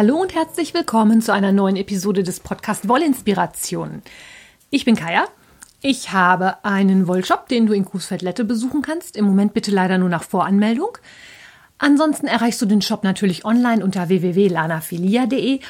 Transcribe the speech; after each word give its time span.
Hallo 0.00 0.16
und 0.16 0.34
herzlich 0.34 0.72
willkommen 0.72 1.20
zu 1.20 1.30
einer 1.30 1.52
neuen 1.52 1.76
Episode 1.76 2.22
des 2.22 2.40
Podcast 2.40 2.88
Wollinspirationen. 2.88 4.00
Ich 4.70 4.86
bin 4.86 4.96
Kaya. 4.96 5.26
Ich 5.82 6.10
habe 6.10 6.64
einen 6.64 7.06
Wollshop, 7.06 7.48
den 7.48 7.66
du 7.66 7.74
in 7.74 7.84
Coesfeld-Lette 7.84 8.44
besuchen 8.44 8.80
kannst. 8.80 9.14
Im 9.14 9.26
Moment 9.26 9.52
bitte 9.52 9.70
leider 9.70 9.98
nur 9.98 10.08
nach 10.08 10.22
Voranmeldung. 10.22 10.96
Ansonsten 11.76 12.28
erreichst 12.28 12.62
du 12.62 12.64
den 12.64 12.80
Shop 12.80 13.04
natürlich 13.04 13.44
online 13.44 13.84
unter 13.84 14.08
www.lanafilia.de 14.08 15.60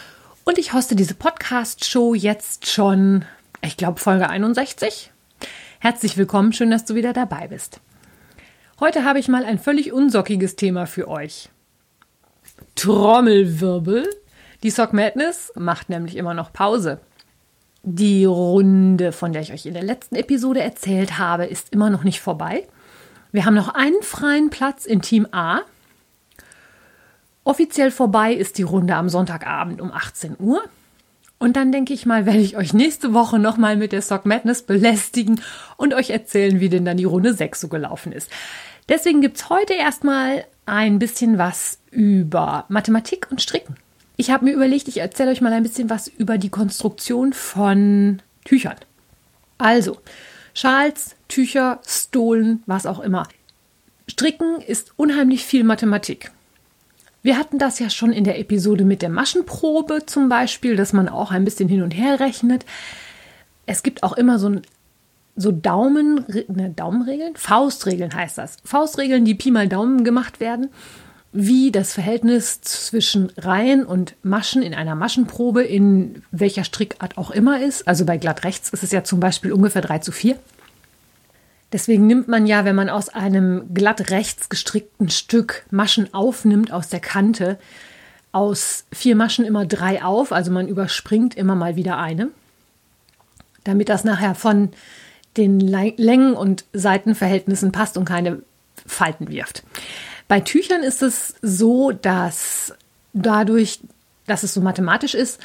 und 0.45 0.59
ich 0.59 0.75
hoste 0.75 0.95
diese 0.95 1.15
Podcast-Show 1.15 2.15
jetzt 2.15 2.69
schon, 2.69 3.25
ich 3.63 3.77
glaube, 3.77 3.99
Folge 3.99 4.31
61. 4.31 5.11
Herzlich 5.81 6.17
willkommen, 6.17 6.53
schön, 6.53 6.71
dass 6.71 6.85
du 6.85 6.95
wieder 6.95 7.13
dabei 7.13 7.49
bist. 7.49 7.81
Heute 8.79 9.05
habe 9.05 9.19
ich 9.19 9.27
mal 9.27 9.45
ein 9.45 9.59
völlig 9.59 9.93
unsockiges 9.93 10.55
Thema 10.55 10.87
für 10.87 11.09
euch. 11.09 11.49
Trommelwirbel. 12.77 14.09
Die 14.63 14.71
Sock 14.71 14.93
Madness 14.93 15.53
macht 15.57 15.89
nämlich 15.89 16.17
immer 16.17 16.35
noch 16.35 16.53
Pause. 16.53 17.01
Die 17.83 18.27
Runde, 18.27 19.13
von 19.13 19.33
der 19.33 19.41
ich 19.41 19.53
euch 19.53 19.65
in 19.65 19.73
der 19.73 19.83
letzten 19.83 20.17
Episode 20.17 20.61
erzählt 20.61 21.19
habe, 21.19 21.47
ist 21.47 21.73
immer 21.73 21.89
noch 21.89 22.05
nicht 22.05 22.21
vorbei. 22.21 22.69
Wir 23.33 23.47
haben 23.47 23.55
noch 23.55 23.75
einen 23.75 24.03
freien 24.03 24.51
Platz 24.51 24.85
in 24.85 25.01
Team 25.01 25.27
A. 25.33 25.61
Offiziell 27.45 27.91
vorbei 27.91 28.35
ist 28.35 28.59
die 28.59 28.65
Runde 28.65 28.97
am 28.97 29.09
Sonntagabend 29.09 29.81
um 29.81 29.93
18 29.93 30.37
Uhr. 30.39 30.63
Und 31.39 31.57
dann 31.57 31.73
denke 31.73 31.95
ich 31.95 32.05
mal, 32.05 32.27
werde 32.27 32.41
ich 32.41 32.59
euch 32.59 32.75
nächste 32.75 33.15
Woche 33.15 33.39
nochmal 33.39 33.79
mit 33.79 33.93
der 33.93 34.03
Sock 34.03 34.27
Madness 34.27 34.63
belästigen 34.63 35.41
und 35.79 35.95
euch 35.95 36.11
erzählen, 36.11 36.61
wie 36.61 36.69
denn 36.69 36.85
dann 36.85 36.99
die 36.99 37.05
Runde 37.05 37.33
6 37.33 37.63
so 37.63 37.69
gelaufen 37.69 38.13
ist. 38.13 38.31
Deswegen 38.91 39.23
gibt 39.23 39.39
es 39.39 39.49
heute 39.49 39.73
erstmal 39.73 40.45
ein 40.67 40.99
bisschen 40.99 41.39
was 41.39 41.79
über 41.91 42.67
Mathematik 42.69 43.29
und 43.31 43.41
Stricken. 43.41 43.77
Ich 44.21 44.31
habe 44.31 44.45
mir 44.45 44.53
überlegt, 44.53 44.87
ich 44.87 44.99
erzähle 44.99 45.31
euch 45.31 45.41
mal 45.41 45.55
ein 45.55 45.63
bisschen 45.63 45.89
was 45.89 46.07
über 46.07 46.37
die 46.37 46.51
Konstruktion 46.51 47.33
von 47.33 48.21
Tüchern. 48.45 48.77
Also, 49.57 49.97
Schals, 50.53 51.17
Tücher, 51.29 51.81
Stohlen, 51.87 52.63
was 52.67 52.85
auch 52.85 53.01
immer. 53.01 53.27
Stricken 54.11 54.61
ist 54.61 54.93
unheimlich 54.99 55.47
viel 55.47 55.65
Mathematik. 55.65 56.33
Wir 57.23 57.39
hatten 57.39 57.57
das 57.57 57.79
ja 57.79 57.89
schon 57.89 58.13
in 58.13 58.25
der 58.25 58.39
Episode 58.39 58.85
mit 58.85 59.01
der 59.01 59.09
Maschenprobe 59.09 60.05
zum 60.05 60.29
Beispiel, 60.29 60.77
dass 60.77 60.93
man 60.93 61.09
auch 61.09 61.31
ein 61.31 61.47
bisschen 61.47 61.71
hin 61.71 61.81
und 61.81 61.93
her 61.93 62.21
rechnet. 62.21 62.67
Es 63.65 63.83
gibt 63.83 64.03
auch 64.03 64.13
immer 64.13 64.39
so 64.39 64.61
so 65.35 65.51
Daumen, 65.51 66.27
ne, 66.49 66.69
Daumenregeln, 66.77 67.37
Faustregeln 67.37 68.15
heißt 68.15 68.37
das. 68.37 68.59
Faustregeln, 68.67 69.25
die 69.25 69.35
Pi 69.35 69.51
mal 69.51 69.67
Daumen 69.67 70.05
gemacht 70.05 70.41
werden, 70.41 70.69
wie 71.33 71.71
das 71.71 71.93
Verhältnis 71.93 72.61
zwischen 72.61 73.31
Reihen 73.37 73.87
und 73.87 74.17
Maschen 74.23 74.63
in 74.63 74.75
einer 74.75 74.97
Maschenprobe 74.97 75.63
in 75.63 76.23
welcher 76.33 76.65
Strickart 76.65 77.17
auch 77.17 77.31
immer 77.31 77.63
ist. 77.63 77.87
Also 77.87 78.05
bei 78.05 78.17
glatt 78.17 78.45
rechts 78.45 78.71
ist 78.71 78.83
es 78.83 78.91
ja 78.91 79.05
zum 79.05 79.21
Beispiel 79.21 79.53
ungefähr 79.53 79.83
3 79.83 79.99
zu 80.01 80.11
4. 80.11 80.37
Deswegen 81.73 82.09
nimmt 82.09 82.27
man 82.27 82.47
ja, 82.47 82.65
wenn 82.65 82.75
man 82.75 82.89
aus 82.89 83.11
einem 83.11 83.73
glatt 83.73 84.11
rechts 84.11 84.49
gestrickten 84.49 85.09
Stück 85.09 85.65
Maschen 85.71 86.13
aufnimmt 86.13 86.73
aus 86.73 86.89
der 86.89 86.99
Kante, 86.99 87.59
aus 88.33 88.85
vier 88.93 89.15
Maschen 89.15 89.45
immer 89.45 89.67
drei 89.67 90.03
auf, 90.03 90.33
also 90.33 90.51
man 90.51 90.67
überspringt 90.67 91.37
immer 91.37 91.55
mal 91.55 91.77
wieder 91.77 91.99
eine, 91.99 92.29
damit 93.63 93.89
das 93.89 94.03
nachher 94.03 94.35
von 94.35 94.71
den 95.37 95.61
Längen- 95.61 96.35
und 96.35 96.65
Seitenverhältnissen 96.73 97.71
passt 97.71 97.97
und 97.97 98.05
keine 98.05 98.43
Falten 98.85 99.29
wirft. 99.29 99.63
Bei 100.31 100.39
Tüchern 100.39 100.85
ist 100.85 101.03
es 101.03 101.35
so, 101.43 101.91
dass 101.91 102.73
dadurch, 103.13 103.81
dass 104.29 104.45
es 104.45 104.55
so 104.55 104.61
mathematisch 104.61 105.17
ist, 105.17 105.41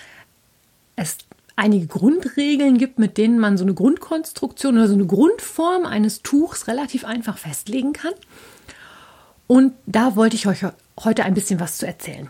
es 0.95 1.17
einige 1.55 1.87
Grundregeln 1.87 2.77
gibt, 2.77 2.99
mit 2.99 3.17
denen 3.17 3.39
man 3.39 3.57
so 3.57 3.63
eine 3.63 3.73
Grundkonstruktion 3.73 4.77
oder 4.77 4.87
so 4.87 4.93
eine 4.93 5.07
Grundform 5.07 5.87
eines 5.87 6.21
Tuchs 6.21 6.67
relativ 6.67 7.03
einfach 7.03 7.39
festlegen 7.39 7.93
kann. 7.93 8.13
Und 9.47 9.73
da 9.87 10.15
wollte 10.15 10.35
ich 10.35 10.45
euch 10.45 10.59
heute 11.03 11.23
ein 11.23 11.33
bisschen 11.33 11.59
was 11.59 11.79
zu 11.79 11.87
erzählen. 11.87 12.29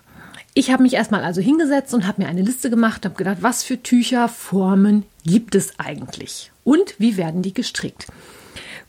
Ich 0.53 0.71
habe 0.71 0.83
mich 0.83 0.93
erstmal 0.93 1.25
also 1.25 1.41
hingesetzt 1.41 1.93
und 1.93 2.07
habe 2.07 2.21
mir 2.21 2.29
eine 2.29 2.41
Liste 2.41 2.69
gemacht, 2.69 3.03
habe 3.03 3.15
gedacht, 3.15 3.39
was 3.41 3.63
für 3.63 3.83
Tücherformen 3.83 5.03
gibt 5.25 5.55
es 5.55 5.77
eigentlich 5.77 6.53
und 6.63 6.95
wie 6.99 7.17
werden 7.17 7.41
die 7.41 7.53
gestrickt. 7.53 8.07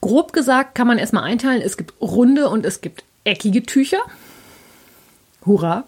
Grob 0.01 0.33
gesagt 0.33 0.77
kann 0.77 0.87
man 0.87 0.99
erstmal 0.99 1.25
einteilen, 1.25 1.63
es 1.63 1.77
gibt 1.77 1.95
runde 2.01 2.49
und 2.49 2.65
es 2.65 2.81
gibt 2.81 3.03
eckige 3.27 3.63
Tücher. 3.63 3.99
Hurra! 5.45 5.85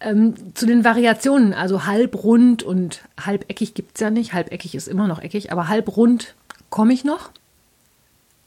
Ähm, 0.00 0.34
zu 0.54 0.66
den 0.66 0.84
Variationen, 0.84 1.54
also 1.54 1.86
halbrund 1.86 2.62
und 2.62 3.02
halbeckig 3.20 3.74
gibt 3.74 3.96
es 3.96 4.00
ja 4.00 4.10
nicht. 4.10 4.32
Halbeckig 4.32 4.74
ist 4.74 4.88
immer 4.88 5.06
noch 5.06 5.20
eckig, 5.20 5.52
aber 5.52 5.68
halbrund 5.68 6.34
komme 6.70 6.92
ich 6.92 7.04
noch. 7.04 7.30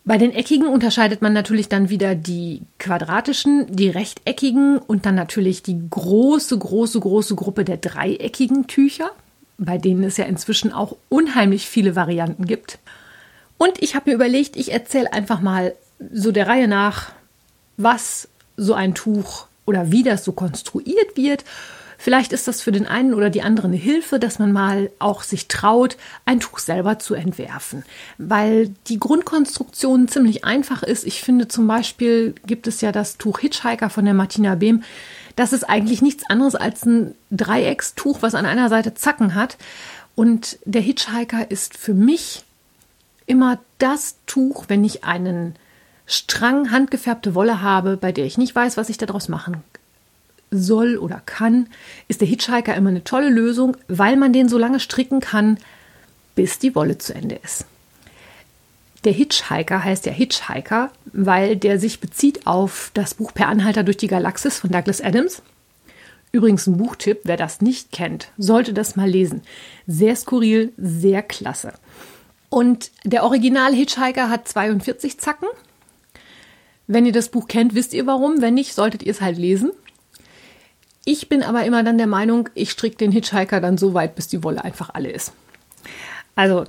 Bei 0.03 0.17
den 0.17 0.31
eckigen 0.31 0.67
unterscheidet 0.67 1.21
man 1.21 1.33
natürlich 1.33 1.67
dann 1.67 1.89
wieder 1.89 2.13
die 2.13 2.61
quadratischen, 2.77 3.75
die 3.75 3.89
rechteckigen 3.89 4.77
und 4.77 5.05
dann 5.05 5.15
natürlich 5.15 5.63
die 5.63 5.81
große, 5.89 6.57
große, 6.57 6.99
große 6.99 7.35
Gruppe 7.35 7.65
der 7.65 7.77
dreieckigen 7.77 8.67
Tücher, 8.67 9.09
bei 9.57 9.79
denen 9.79 10.03
es 10.03 10.17
ja 10.17 10.25
inzwischen 10.25 10.71
auch 10.71 10.95
unheimlich 11.09 11.67
viele 11.67 11.95
Varianten 11.95 12.45
gibt. 12.45 12.77
Und 13.57 13.81
ich 13.81 13.95
habe 13.95 14.09
mir 14.09 14.15
überlegt, 14.15 14.57
ich 14.57 14.73
erzähle 14.73 15.11
einfach 15.11 15.41
mal 15.41 15.73
so 16.13 16.31
der 16.31 16.47
Reihe 16.47 16.67
nach, 16.67 17.13
was 17.77 18.27
so 18.57 18.73
ein 18.73 18.95
Tuch 18.95 19.47
oder 19.65 19.91
wie 19.91 20.03
das 20.03 20.23
so 20.23 20.31
konstruiert 20.31 21.15
wird. 21.17 21.43
Vielleicht 21.97 22.33
ist 22.33 22.47
das 22.47 22.61
für 22.61 22.71
den 22.71 22.85
einen 22.85 23.13
oder 23.13 23.29
die 23.29 23.41
andere 23.41 23.67
eine 23.67 23.77
Hilfe, 23.77 24.19
dass 24.19 24.37
man 24.37 24.51
mal 24.51 24.91
auch 24.99 25.23
sich 25.23 25.47
traut, 25.47 25.97
ein 26.25 26.39
Tuch 26.39 26.59
selber 26.59 26.99
zu 26.99 27.15
entwerfen, 27.15 27.83
weil 28.17 28.69
die 28.87 28.99
Grundkonstruktion 28.99 30.07
ziemlich 30.07 30.43
einfach 30.43 30.83
ist. 30.83 31.05
Ich 31.05 31.21
finde 31.21 31.47
zum 31.47 31.67
Beispiel 31.67 32.35
gibt 32.45 32.67
es 32.67 32.81
ja 32.81 32.91
das 32.91 33.17
Tuch 33.17 33.39
Hitchhiker 33.39 33.89
von 33.89 34.05
der 34.05 34.13
Martina 34.13 34.55
Behm. 34.55 34.83
Das 35.35 35.53
ist 35.53 35.63
eigentlich 35.63 36.01
nichts 36.01 36.23
anderes 36.29 36.55
als 36.55 36.85
ein 36.85 37.15
Dreieckstuch, 37.31 38.21
was 38.21 38.35
an 38.35 38.45
einer 38.45 38.69
Seite 38.69 38.93
Zacken 38.93 39.33
hat. 39.33 39.57
Und 40.15 40.59
der 40.65 40.81
Hitchhiker 40.81 41.49
ist 41.49 41.77
für 41.77 41.93
mich 41.93 42.43
immer 43.25 43.59
das 43.79 44.15
Tuch, 44.27 44.65
wenn 44.67 44.83
ich 44.83 45.03
einen 45.03 45.55
Strang 46.07 46.71
handgefärbte 46.71 47.35
Wolle 47.35 47.61
habe, 47.61 47.97
bei 47.97 48.11
der 48.11 48.25
ich 48.25 48.37
nicht 48.37 48.55
weiß, 48.55 48.77
was 48.77 48.89
ich 48.89 48.97
daraus 48.97 49.27
machen 49.27 49.63
soll 50.51 50.97
oder 50.97 51.21
kann, 51.25 51.67
ist 52.07 52.21
der 52.21 52.27
Hitchhiker 52.27 52.75
immer 52.75 52.89
eine 52.89 53.03
tolle 53.03 53.29
Lösung, 53.29 53.77
weil 53.87 54.15
man 54.15 54.33
den 54.33 54.47
so 54.49 54.57
lange 54.57 54.79
stricken 54.79 55.19
kann, 55.19 55.57
bis 56.35 56.59
die 56.59 56.75
Wolle 56.75 56.97
zu 56.97 57.13
Ende 57.13 57.39
ist. 57.43 57.65
Der 59.03 59.13
Hitchhiker 59.13 59.83
heißt 59.83 60.05
ja 60.05 60.11
Hitchhiker, 60.11 60.91
weil 61.13 61.55
der 61.55 61.79
sich 61.79 61.99
bezieht 61.99 62.47
auf 62.47 62.91
das 62.93 63.13
Buch 63.13 63.33
Per 63.33 63.47
Anhalter 63.47 63.83
durch 63.83 63.97
die 63.97 64.07
Galaxis 64.07 64.59
von 64.59 64.71
Douglas 64.71 65.01
Adams. 65.01 65.41
Übrigens 66.31 66.67
ein 66.67 66.77
Buchtipp, 66.77 67.21
wer 67.23 67.37
das 67.37 67.61
nicht 67.61 67.91
kennt, 67.91 68.29
sollte 68.37 68.73
das 68.73 68.95
mal 68.95 69.09
lesen. 69.09 69.41
Sehr 69.87 70.15
skurril, 70.15 70.73
sehr 70.77 71.21
klasse. 71.21 71.73
Und 72.49 72.91
der 73.03 73.23
Original 73.23 73.73
Hitchhiker 73.73 74.29
hat 74.29 74.47
42 74.47 75.19
Zacken 75.19 75.47
wenn 76.87 77.05
ihr 77.05 77.11
das 77.11 77.29
Buch 77.29 77.47
kennt, 77.47 77.75
wisst 77.75 77.93
ihr 77.93 78.05
warum. 78.05 78.41
Wenn 78.41 78.53
nicht, 78.53 78.73
solltet 78.73 79.03
ihr 79.03 79.11
es 79.11 79.21
halt 79.21 79.37
lesen. 79.37 79.71
Ich 81.05 81.29
bin 81.29 81.43
aber 81.43 81.65
immer 81.65 81.83
dann 81.83 81.97
der 81.97 82.07
Meinung, 82.07 82.49
ich 82.55 82.71
stricke 82.71 82.97
den 82.97 83.11
Hitchhiker 83.11 83.61
dann 83.61 83.77
so 83.77 83.93
weit, 83.93 84.15
bis 84.15 84.27
die 84.27 84.43
Wolle 84.43 84.63
einfach 84.63 84.89
alle 84.93 85.11
ist. 85.11 85.33
Also, 86.35 86.65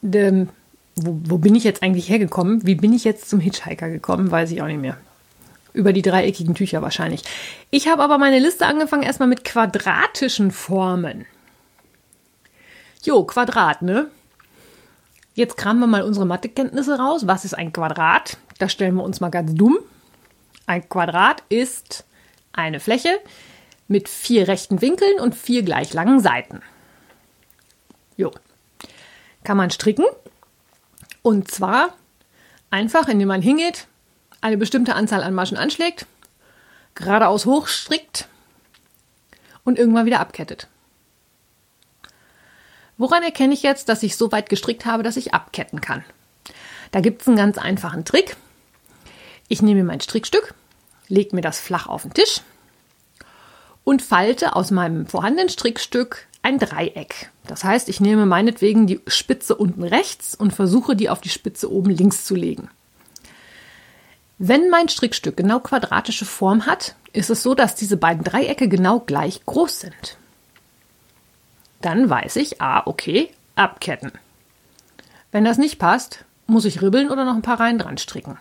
de, 0.00 0.46
wo, 0.96 1.20
wo 1.24 1.38
bin 1.38 1.54
ich 1.54 1.64
jetzt 1.64 1.82
eigentlich 1.82 2.08
hergekommen? 2.08 2.66
Wie 2.66 2.74
bin 2.74 2.92
ich 2.92 3.04
jetzt 3.04 3.28
zum 3.28 3.40
Hitchhiker 3.40 3.90
gekommen? 3.90 4.30
Weiß 4.30 4.50
ich 4.50 4.62
auch 4.62 4.66
nicht 4.66 4.80
mehr. 4.80 4.96
Über 5.74 5.92
die 5.92 6.02
dreieckigen 6.02 6.54
Tücher 6.54 6.80
wahrscheinlich. 6.80 7.22
Ich 7.70 7.86
habe 7.86 8.02
aber 8.02 8.16
meine 8.16 8.38
Liste 8.38 8.64
angefangen 8.66 9.02
erstmal 9.02 9.28
mit 9.28 9.44
quadratischen 9.44 10.50
Formen. 10.50 11.26
Jo, 13.02 13.24
Quadrat, 13.24 13.82
ne? 13.82 14.08
Jetzt 15.36 15.58
kramen 15.58 15.80
wir 15.80 15.86
mal 15.86 16.00
unsere 16.00 16.24
Mathekenntnisse 16.24 16.98
raus. 16.98 17.26
Was 17.26 17.44
ist 17.44 17.52
ein 17.52 17.70
Quadrat? 17.70 18.38
Das 18.58 18.72
stellen 18.72 18.94
wir 18.94 19.02
uns 19.04 19.20
mal 19.20 19.28
ganz 19.28 19.52
dumm. 19.52 19.78
Ein 20.64 20.88
Quadrat 20.88 21.42
ist 21.50 22.06
eine 22.52 22.80
Fläche 22.80 23.10
mit 23.86 24.08
vier 24.08 24.48
rechten 24.48 24.80
Winkeln 24.80 25.20
und 25.20 25.34
vier 25.34 25.62
gleich 25.62 25.92
langen 25.92 26.20
Seiten. 26.20 26.62
Jo. 28.16 28.32
Kann 29.44 29.58
man 29.58 29.70
stricken. 29.70 30.06
Und 31.20 31.50
zwar 31.50 31.92
einfach, 32.70 33.06
indem 33.06 33.28
man 33.28 33.42
hingeht, 33.42 33.88
eine 34.40 34.56
bestimmte 34.56 34.94
Anzahl 34.94 35.22
an 35.22 35.34
Maschen 35.34 35.58
anschlägt, 35.58 36.06
geradeaus 36.94 37.44
hochstrickt 37.44 38.26
und 39.64 39.78
irgendwann 39.78 40.06
wieder 40.06 40.20
abkettet. 40.20 40.66
Woran 42.98 43.22
erkenne 43.22 43.54
ich 43.54 43.62
jetzt, 43.62 43.88
dass 43.88 44.02
ich 44.02 44.16
so 44.16 44.32
weit 44.32 44.48
gestrickt 44.48 44.86
habe, 44.86 45.02
dass 45.02 45.16
ich 45.16 45.34
abketten 45.34 45.80
kann? 45.80 46.04
Da 46.92 47.00
gibt 47.00 47.22
es 47.22 47.28
einen 47.28 47.36
ganz 47.36 47.58
einfachen 47.58 48.04
Trick. 48.04 48.36
Ich 49.48 49.62
nehme 49.62 49.84
mein 49.84 50.00
Strickstück, 50.00 50.54
lege 51.08 51.36
mir 51.36 51.42
das 51.42 51.60
flach 51.60 51.86
auf 51.86 52.02
den 52.02 52.14
Tisch 52.14 52.40
und 53.84 54.02
falte 54.02 54.56
aus 54.56 54.70
meinem 54.70 55.06
vorhandenen 55.06 55.48
Strickstück 55.48 56.26
ein 56.42 56.58
Dreieck. 56.58 57.30
Das 57.46 57.64
heißt, 57.64 57.88
ich 57.88 58.00
nehme 58.00 58.24
meinetwegen 58.24 58.86
die 58.86 59.00
Spitze 59.06 59.54
unten 59.54 59.84
rechts 59.84 60.34
und 60.34 60.52
versuche 60.52 60.96
die 60.96 61.10
auf 61.10 61.20
die 61.20 61.28
Spitze 61.28 61.70
oben 61.70 61.90
links 61.90 62.24
zu 62.24 62.34
legen. 62.34 62.68
Wenn 64.38 64.68
mein 64.70 64.88
Strickstück 64.88 65.36
genau 65.36 65.60
quadratische 65.60 66.24
Form 66.24 66.66
hat, 66.66 66.94
ist 67.12 67.30
es 67.30 67.42
so, 67.42 67.54
dass 67.54 67.74
diese 67.74 67.96
beiden 67.96 68.24
Dreiecke 68.24 68.68
genau 68.68 69.00
gleich 69.00 69.44
groß 69.46 69.80
sind. 69.80 70.18
Dann 71.80 72.08
weiß 72.08 72.36
ich, 72.36 72.60
ah, 72.60 72.82
okay, 72.86 73.30
abketten. 73.54 74.12
Wenn 75.32 75.44
das 75.44 75.58
nicht 75.58 75.78
passt, 75.78 76.24
muss 76.46 76.64
ich 76.64 76.82
ribbeln 76.82 77.10
oder 77.10 77.24
noch 77.24 77.34
ein 77.34 77.42
paar 77.42 77.60
Reihen 77.60 77.78
dran 77.78 77.98
stricken. 77.98 78.38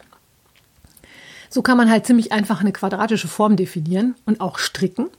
So 1.50 1.62
kann 1.62 1.78
man 1.78 1.90
halt 1.90 2.06
ziemlich 2.06 2.32
einfach 2.32 2.62
eine 2.62 2.74
quadratische 2.74 3.28
Form 3.28 3.56
definieren 3.56 4.16
und 4.26 4.42
auch 4.42 4.60
stricken. 4.60 5.10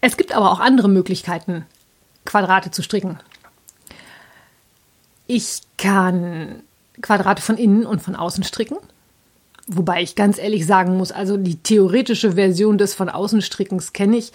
Es 0.00 0.16
gibt 0.16 0.32
aber 0.32 0.50
auch 0.50 0.60
andere 0.60 0.88
Möglichkeiten, 0.88 1.66
Quadrate 2.24 2.70
zu 2.70 2.82
stricken. 2.82 3.18
Ich 5.26 5.60
kann 5.78 6.62
Quadrate 7.00 7.42
von 7.42 7.56
innen 7.56 7.86
und 7.86 8.02
von 8.02 8.16
außen 8.16 8.44
stricken. 8.44 8.76
Wobei 9.66 10.02
ich 10.02 10.16
ganz 10.16 10.38
ehrlich 10.38 10.66
sagen 10.66 10.96
muss, 10.96 11.12
also 11.12 11.36
die 11.36 11.56
theoretische 11.56 12.32
Version 12.32 12.78
des 12.78 12.94
von 12.94 13.08
außen 13.08 13.42
Strickens 13.42 13.92
kenne 13.92 14.16
ich, 14.16 14.32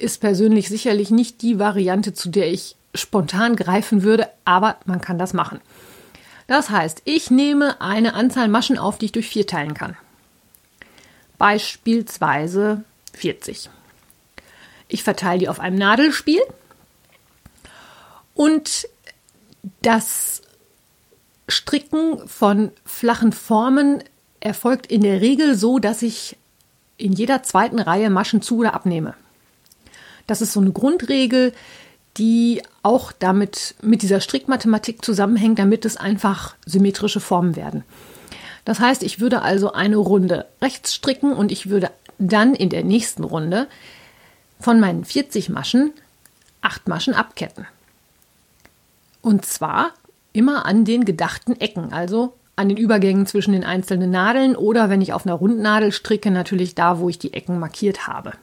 ist 0.00 0.20
persönlich 0.20 0.68
sicherlich 0.68 1.10
nicht 1.10 1.42
die 1.42 1.58
Variante, 1.58 2.12
zu 2.12 2.28
der 2.28 2.50
ich 2.50 2.76
spontan 2.94 3.56
greifen 3.56 4.02
würde, 4.02 4.28
aber 4.44 4.76
man 4.84 5.00
kann 5.00 5.18
das 5.18 5.32
machen. 5.32 5.60
Das 6.46 6.70
heißt, 6.70 7.02
ich 7.04 7.30
nehme 7.30 7.80
eine 7.80 8.14
Anzahl 8.14 8.48
Maschen 8.48 8.78
auf, 8.78 8.98
die 8.98 9.06
ich 9.06 9.12
durch 9.12 9.28
vier 9.28 9.46
teilen 9.46 9.74
kann. 9.74 9.96
Beispielsweise 11.38 12.82
40. 13.14 13.70
Ich 14.88 15.04
verteile 15.04 15.38
die 15.38 15.48
auf 15.48 15.60
einem 15.60 15.78
Nadelspiel 15.78 16.40
und 18.34 18.88
das 19.82 20.42
Stricken 21.48 22.26
von 22.26 22.72
flachen 22.84 23.32
Formen 23.32 24.02
erfolgt 24.40 24.86
in 24.86 25.02
der 25.02 25.20
Regel 25.20 25.54
so, 25.54 25.78
dass 25.78 26.02
ich 26.02 26.36
in 26.96 27.12
jeder 27.12 27.42
zweiten 27.42 27.78
Reihe 27.78 28.10
Maschen 28.10 28.42
zu 28.42 28.58
oder 28.58 28.74
abnehme. 28.74 29.14
Das 30.30 30.40
ist 30.40 30.52
so 30.52 30.60
eine 30.60 30.70
Grundregel, 30.70 31.52
die 32.16 32.62
auch 32.84 33.10
damit 33.10 33.74
mit 33.82 34.02
dieser 34.02 34.20
Strickmathematik 34.20 35.04
zusammenhängt, 35.04 35.58
damit 35.58 35.84
es 35.84 35.96
einfach 35.96 36.54
symmetrische 36.64 37.18
Formen 37.18 37.56
werden. 37.56 37.82
Das 38.64 38.78
heißt, 38.78 39.02
ich 39.02 39.18
würde 39.18 39.42
also 39.42 39.72
eine 39.72 39.96
Runde 39.96 40.46
rechts 40.62 40.94
stricken 40.94 41.32
und 41.32 41.50
ich 41.50 41.68
würde 41.68 41.90
dann 42.20 42.54
in 42.54 42.68
der 42.68 42.84
nächsten 42.84 43.24
Runde 43.24 43.66
von 44.60 44.78
meinen 44.78 45.04
40 45.04 45.48
Maschen 45.48 45.92
acht 46.60 46.86
Maschen 46.86 47.14
abketten. 47.14 47.66
Und 49.22 49.44
zwar 49.44 49.94
immer 50.32 50.64
an 50.64 50.84
den 50.84 51.04
gedachten 51.04 51.60
Ecken, 51.60 51.92
also 51.92 52.34
an 52.54 52.68
den 52.68 52.78
Übergängen 52.78 53.26
zwischen 53.26 53.50
den 53.50 53.64
einzelnen 53.64 54.12
Nadeln 54.12 54.54
oder 54.54 54.90
wenn 54.90 55.00
ich 55.00 55.12
auf 55.12 55.26
einer 55.26 55.34
Rundnadel 55.34 55.90
stricke, 55.90 56.30
natürlich 56.30 56.76
da, 56.76 57.00
wo 57.00 57.08
ich 57.08 57.18
die 57.18 57.32
Ecken 57.32 57.58
markiert 57.58 58.06
habe. 58.06 58.34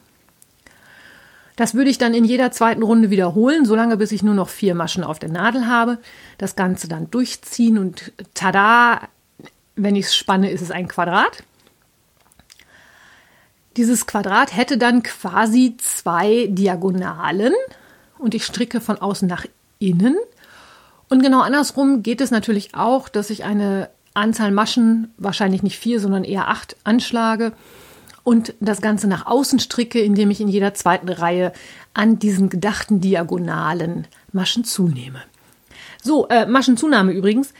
Das 1.58 1.74
würde 1.74 1.90
ich 1.90 1.98
dann 1.98 2.14
in 2.14 2.24
jeder 2.24 2.52
zweiten 2.52 2.84
Runde 2.84 3.10
wiederholen, 3.10 3.64
solange 3.64 3.96
bis 3.96 4.12
ich 4.12 4.22
nur 4.22 4.36
noch 4.36 4.48
vier 4.48 4.76
Maschen 4.76 5.02
auf 5.02 5.18
der 5.18 5.28
Nadel 5.28 5.66
habe. 5.66 5.98
Das 6.38 6.54
Ganze 6.54 6.86
dann 6.86 7.10
durchziehen 7.10 7.78
und 7.78 8.12
tada, 8.32 9.00
wenn 9.74 9.96
ich 9.96 10.06
es 10.06 10.14
spanne, 10.14 10.52
ist 10.52 10.62
es 10.62 10.70
ein 10.70 10.86
Quadrat. 10.86 11.42
Dieses 13.76 14.06
Quadrat 14.06 14.56
hätte 14.56 14.78
dann 14.78 15.02
quasi 15.02 15.76
zwei 15.78 16.46
Diagonalen 16.48 17.54
und 18.20 18.36
ich 18.36 18.44
stricke 18.44 18.80
von 18.80 18.98
außen 18.98 19.26
nach 19.26 19.44
innen. 19.80 20.16
Und 21.08 21.24
genau 21.24 21.40
andersrum 21.40 22.04
geht 22.04 22.20
es 22.20 22.30
natürlich 22.30 22.76
auch, 22.76 23.08
dass 23.08 23.30
ich 23.30 23.42
eine 23.42 23.90
Anzahl 24.14 24.52
Maschen, 24.52 25.12
wahrscheinlich 25.16 25.64
nicht 25.64 25.80
vier, 25.80 25.98
sondern 25.98 26.22
eher 26.22 26.46
acht, 26.46 26.76
anschlage 26.84 27.52
und 28.28 28.52
das 28.60 28.82
Ganze 28.82 29.08
nach 29.08 29.24
außen 29.24 29.58
stricke, 29.58 30.00
indem 30.00 30.30
ich 30.30 30.42
in 30.42 30.48
jeder 30.48 30.74
zweiten 30.74 31.08
Reihe 31.08 31.50
an 31.94 32.18
diesen 32.18 32.50
gedachten 32.50 33.00
Diagonalen 33.00 34.06
Maschen 34.32 34.64
zunehme. 34.64 35.22
So, 36.02 36.28
äh, 36.28 36.44
Maschenzunahme 36.44 37.12
übrigens, 37.12 37.54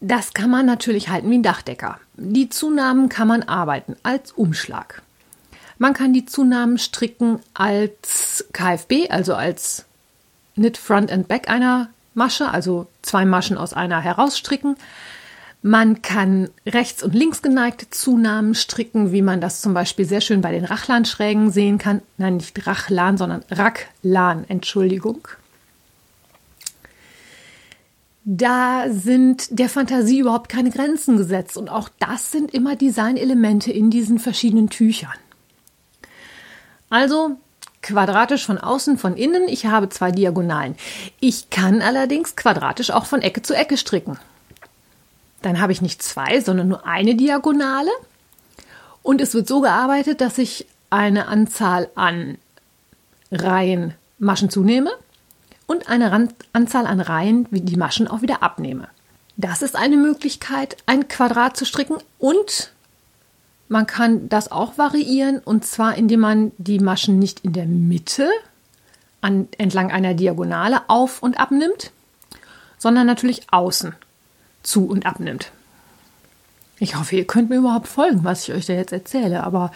das 0.00 0.32
kann 0.32 0.48
man 0.48 0.64
natürlich 0.64 1.10
halten 1.10 1.30
wie 1.30 1.36
ein 1.36 1.42
Dachdecker. 1.42 2.00
Die 2.14 2.48
Zunahmen 2.48 3.10
kann 3.10 3.28
man 3.28 3.42
arbeiten 3.42 3.96
als 4.02 4.32
Umschlag. 4.32 5.02
Man 5.76 5.92
kann 5.92 6.14
die 6.14 6.24
Zunahmen 6.24 6.78
stricken 6.78 7.40
als 7.52 8.46
KFB, 8.54 9.10
also 9.10 9.34
als 9.34 9.84
Knit 10.54 10.78
Front 10.78 11.12
and 11.12 11.28
Back 11.28 11.50
einer 11.50 11.90
Masche, 12.14 12.50
also 12.50 12.86
zwei 13.02 13.26
Maschen 13.26 13.58
aus 13.58 13.74
einer 13.74 14.00
herausstricken. 14.00 14.78
Man 15.66 16.00
kann 16.00 16.48
rechts 16.64 17.02
und 17.02 17.12
links 17.12 17.42
geneigte 17.42 17.90
Zunahmen 17.90 18.54
stricken, 18.54 19.10
wie 19.10 19.20
man 19.20 19.40
das 19.40 19.60
zum 19.60 19.74
Beispiel 19.74 20.04
sehr 20.04 20.20
schön 20.20 20.40
bei 20.40 20.52
den 20.52 20.64
Rachlanschrägen 20.64 21.50
sehen 21.50 21.78
kann. 21.78 22.02
Nein, 22.18 22.36
nicht 22.36 22.68
Rachlan, 22.68 23.18
sondern 23.18 23.44
Racklan, 23.50 24.44
Entschuldigung. 24.46 25.26
Da 28.22 28.84
sind 28.90 29.58
der 29.58 29.68
Fantasie 29.68 30.20
überhaupt 30.20 30.48
keine 30.48 30.70
Grenzen 30.70 31.16
gesetzt 31.16 31.56
und 31.56 31.68
auch 31.68 31.88
das 31.98 32.30
sind 32.30 32.54
immer 32.54 32.76
Designelemente 32.76 33.72
in 33.72 33.90
diesen 33.90 34.20
verschiedenen 34.20 34.70
Tüchern. 34.70 35.18
Also 36.90 37.38
quadratisch 37.82 38.46
von 38.46 38.58
außen, 38.58 38.98
von 38.98 39.16
innen. 39.16 39.48
Ich 39.48 39.66
habe 39.66 39.88
zwei 39.88 40.12
Diagonalen. 40.12 40.76
Ich 41.18 41.50
kann 41.50 41.82
allerdings 41.82 42.36
quadratisch 42.36 42.92
auch 42.92 43.06
von 43.06 43.20
Ecke 43.20 43.42
zu 43.42 43.52
Ecke 43.52 43.76
stricken. 43.76 44.16
Dann 45.46 45.60
habe 45.60 45.70
ich 45.70 45.80
nicht 45.80 46.02
zwei, 46.02 46.40
sondern 46.40 46.66
nur 46.66 46.84
eine 46.88 47.14
Diagonale. 47.14 47.92
Und 49.04 49.20
es 49.20 49.32
wird 49.32 49.46
so 49.46 49.60
gearbeitet, 49.60 50.20
dass 50.20 50.38
ich 50.38 50.66
eine 50.90 51.28
Anzahl 51.28 51.88
an 51.94 52.38
Reihen 53.30 53.94
Maschen 54.18 54.50
zunehme 54.50 54.90
und 55.68 55.88
eine 55.88 56.30
Anzahl 56.52 56.84
an 56.84 57.00
Reihen, 57.00 57.46
wie 57.52 57.60
die 57.60 57.76
Maschen 57.76 58.08
auch 58.08 58.22
wieder 58.22 58.42
abnehme. 58.42 58.88
Das 59.36 59.62
ist 59.62 59.76
eine 59.76 59.96
Möglichkeit, 59.96 60.78
ein 60.86 61.06
Quadrat 61.06 61.56
zu 61.56 61.64
stricken 61.64 61.98
und 62.18 62.72
man 63.68 63.86
kann 63.86 64.28
das 64.28 64.50
auch 64.50 64.78
variieren 64.78 65.38
und 65.38 65.64
zwar 65.64 65.94
indem 65.94 66.18
man 66.18 66.50
die 66.58 66.80
Maschen 66.80 67.20
nicht 67.20 67.44
in 67.44 67.52
der 67.52 67.66
Mitte 67.66 68.28
an, 69.20 69.46
entlang 69.58 69.92
einer 69.92 70.14
Diagonale 70.14 70.80
auf 70.88 71.22
und 71.22 71.38
abnimmt, 71.38 71.92
sondern 72.78 73.06
natürlich 73.06 73.42
außen 73.52 73.94
zu 74.66 74.86
und 74.86 75.06
abnimmt. 75.06 75.52
Ich 76.78 76.96
hoffe, 76.96 77.16
ihr 77.16 77.26
könnt 77.26 77.48
mir 77.48 77.56
überhaupt 77.56 77.88
folgen, 77.88 78.24
was 78.24 78.46
ich 78.46 78.54
euch 78.54 78.66
da 78.66 78.74
jetzt 78.74 78.92
erzähle, 78.92 79.44
aber 79.44 79.72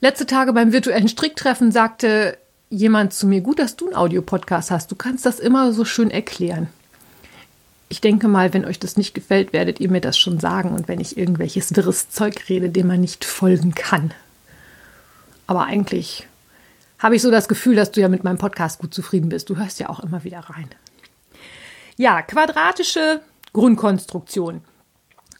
letzte 0.00 0.26
Tage 0.26 0.52
beim 0.52 0.72
virtuellen 0.72 1.08
Stricktreffen 1.08 1.72
sagte 1.72 2.36
jemand 2.68 3.14
zu 3.14 3.26
mir, 3.26 3.40
gut, 3.40 3.58
dass 3.58 3.76
du 3.76 3.86
einen 3.86 3.96
Audiopodcast 3.96 4.70
hast, 4.70 4.90
du 4.90 4.96
kannst 4.96 5.24
das 5.24 5.40
immer 5.40 5.72
so 5.72 5.84
schön 5.84 6.10
erklären. 6.10 6.68
Ich 7.88 8.00
denke 8.00 8.28
mal, 8.28 8.52
wenn 8.52 8.64
euch 8.64 8.78
das 8.78 8.96
nicht 8.96 9.14
gefällt, 9.14 9.52
werdet 9.52 9.80
ihr 9.80 9.90
mir 9.90 10.00
das 10.00 10.18
schon 10.18 10.40
sagen 10.40 10.70
und 10.70 10.88
wenn 10.88 11.00
ich 11.00 11.16
irgendwelches 11.16 11.76
wirres 11.76 12.10
Zeug 12.10 12.48
rede, 12.48 12.68
dem 12.68 12.88
man 12.88 13.00
nicht 13.00 13.24
folgen 13.24 13.74
kann. 13.74 14.12
Aber 15.46 15.64
eigentlich 15.64 16.26
habe 16.98 17.16
ich 17.16 17.22
so 17.22 17.30
das 17.30 17.48
Gefühl, 17.48 17.76
dass 17.76 17.92
du 17.92 18.00
ja 18.00 18.08
mit 18.08 18.24
meinem 18.24 18.38
Podcast 18.38 18.80
gut 18.80 18.94
zufrieden 18.94 19.28
bist. 19.28 19.48
Du 19.48 19.56
hörst 19.56 19.78
ja 19.78 19.88
auch 19.90 20.00
immer 20.00 20.24
wieder 20.24 20.40
rein. 20.40 20.68
Ja, 21.96 22.22
quadratische 22.22 23.20
Grundkonstruktion. 23.54 24.60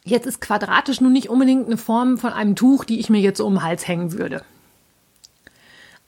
Jetzt 0.05 0.27
ist 0.27 0.41
quadratisch 0.41 1.03
nun 1.03 1.13
nicht 1.13 1.29
unbedingt 1.29 1.67
eine 1.67 1.77
Form 1.77 2.17
von 2.17 2.33
einem 2.33 2.57
Tuch, 2.57 2.85
die 2.85 3.01
ich 3.01 3.11
mir 3.11 3.21
jetzt 3.21 3.41
um 3.41 3.55
den 3.55 3.63
Hals 3.63 3.87
hängen 3.87 4.13
würde. 4.13 4.43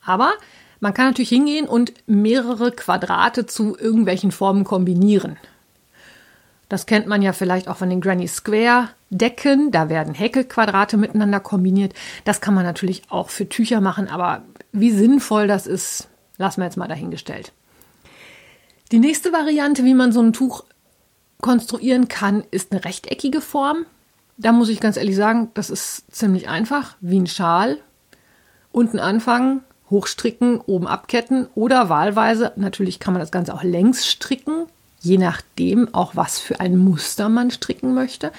Aber 0.05 0.33
man 0.81 0.95
kann 0.95 1.07
natürlich 1.07 1.31
hingehen 1.31 1.67
und 1.67 1.93
mehrere 2.07 2.73
Quadrate 2.73 3.47
zu 3.47 3.77
irgendwelchen 3.77 4.33
Formen 4.33 4.65
kombinieren. 4.65 5.37
Das 6.69 6.87
kennt 6.87 7.07
man 7.07 7.23
ja 7.23 7.33
vielleicht 7.33 7.69
auch 7.69 7.77
von 7.77 7.91
den 7.91 8.01
Granny 8.01 8.29
Square 8.29 8.89
Decken. 9.11 9.71
Da 9.71 9.89
werden 9.89 10.15
Häkelquadrate 10.15 10.97
miteinander 10.97 11.41
kombiniert. 11.41 11.95
Das 12.25 12.41
kann 12.41 12.55
man 12.55 12.65
natürlich 12.65 13.03
auch 13.09 13.31
für 13.31 13.49
Tücher 13.49 13.81
machen, 13.81 14.09
aber 14.09 14.43
wie 14.73 14.91
sinnvoll 14.91 15.47
das 15.47 15.67
ist, 15.67 16.09
lassen 16.39 16.61
wir 16.61 16.67
jetzt 16.67 16.77
mal 16.77 16.89
dahingestellt. 16.89 17.53
Die 18.93 18.99
nächste 18.99 19.33
Variante, 19.33 19.85
wie 19.85 19.95
man 19.95 20.13
so 20.13 20.21
ein 20.21 20.33
Tuch 20.33 20.65
konstruieren 21.41 22.09
kann, 22.09 22.45
ist 22.51 22.73
eine 22.73 22.85
rechteckige 22.85 23.41
Form. 23.41 23.87
Da 24.37 24.53
muss 24.53 24.69
ich 24.69 24.81
ganz 24.81 24.97
ehrlich 24.97 25.17
sagen, 25.17 25.51
das 25.55 25.71
ist 25.71 26.05
ziemlich 26.11 26.49
einfach, 26.49 26.97
wie 27.01 27.19
ein 27.19 27.27
Schal. 27.27 27.79
Unten 28.73 28.99
anfangen, 28.99 29.63
hochstricken, 29.91 30.61
oben 30.61 30.87
abketten 30.87 31.49
oder 31.55 31.89
wahlweise, 31.89 32.53
natürlich 32.57 32.99
kann 32.99 33.15
man 33.15 33.21
das 33.21 33.31
Ganze 33.31 33.55
auch 33.55 33.63
längs 33.63 34.07
stricken, 34.07 34.67
je 35.01 35.19
nachdem 35.19 35.95
auch 35.95 36.17
was 36.17 36.39
für 36.39 36.61
ein 36.61 36.77
Muster 36.77 37.29
man 37.29 37.51
stricken 37.51 37.95
möchte. 37.95 38.33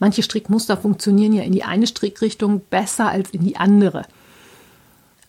Manche 0.00 0.22
Strickmuster 0.22 0.76
funktionieren 0.76 1.32
ja 1.32 1.42
in 1.42 1.52
die 1.52 1.64
eine 1.64 1.86
Strickrichtung 1.86 2.62
besser 2.70 3.08
als 3.08 3.30
in 3.30 3.44
die 3.44 3.56
andere. 3.56 4.06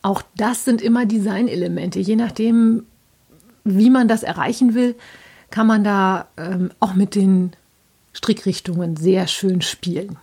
Auch 0.02 0.22
das 0.38 0.66
sind 0.66 0.82
immer 0.82 1.06
Designelemente. 1.06 2.00
Je 2.00 2.16
nachdem, 2.16 2.86
wie 3.64 3.90
man 3.90 4.08
das 4.08 4.24
erreichen 4.24 4.74
will, 4.74 4.96
kann 5.50 5.68
man 5.68 5.84
da 5.84 6.28
ähm, 6.38 6.72
auch 6.80 6.94
mit 6.94 7.16
den 7.16 7.54
Strickrichtungen 8.14 8.96
sehr 8.98 9.28
schön 9.28 9.62
spielen. 9.62 10.18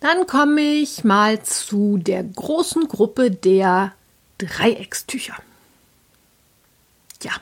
Dann 0.00 0.26
komme 0.26 0.60
ich 0.60 1.02
mal 1.02 1.42
zu 1.42 1.96
der 1.98 2.22
großen 2.22 2.88
Gruppe 2.88 3.30
der 3.30 3.92
Dreieckstücher. 4.38 5.36
Ja, 7.22 7.32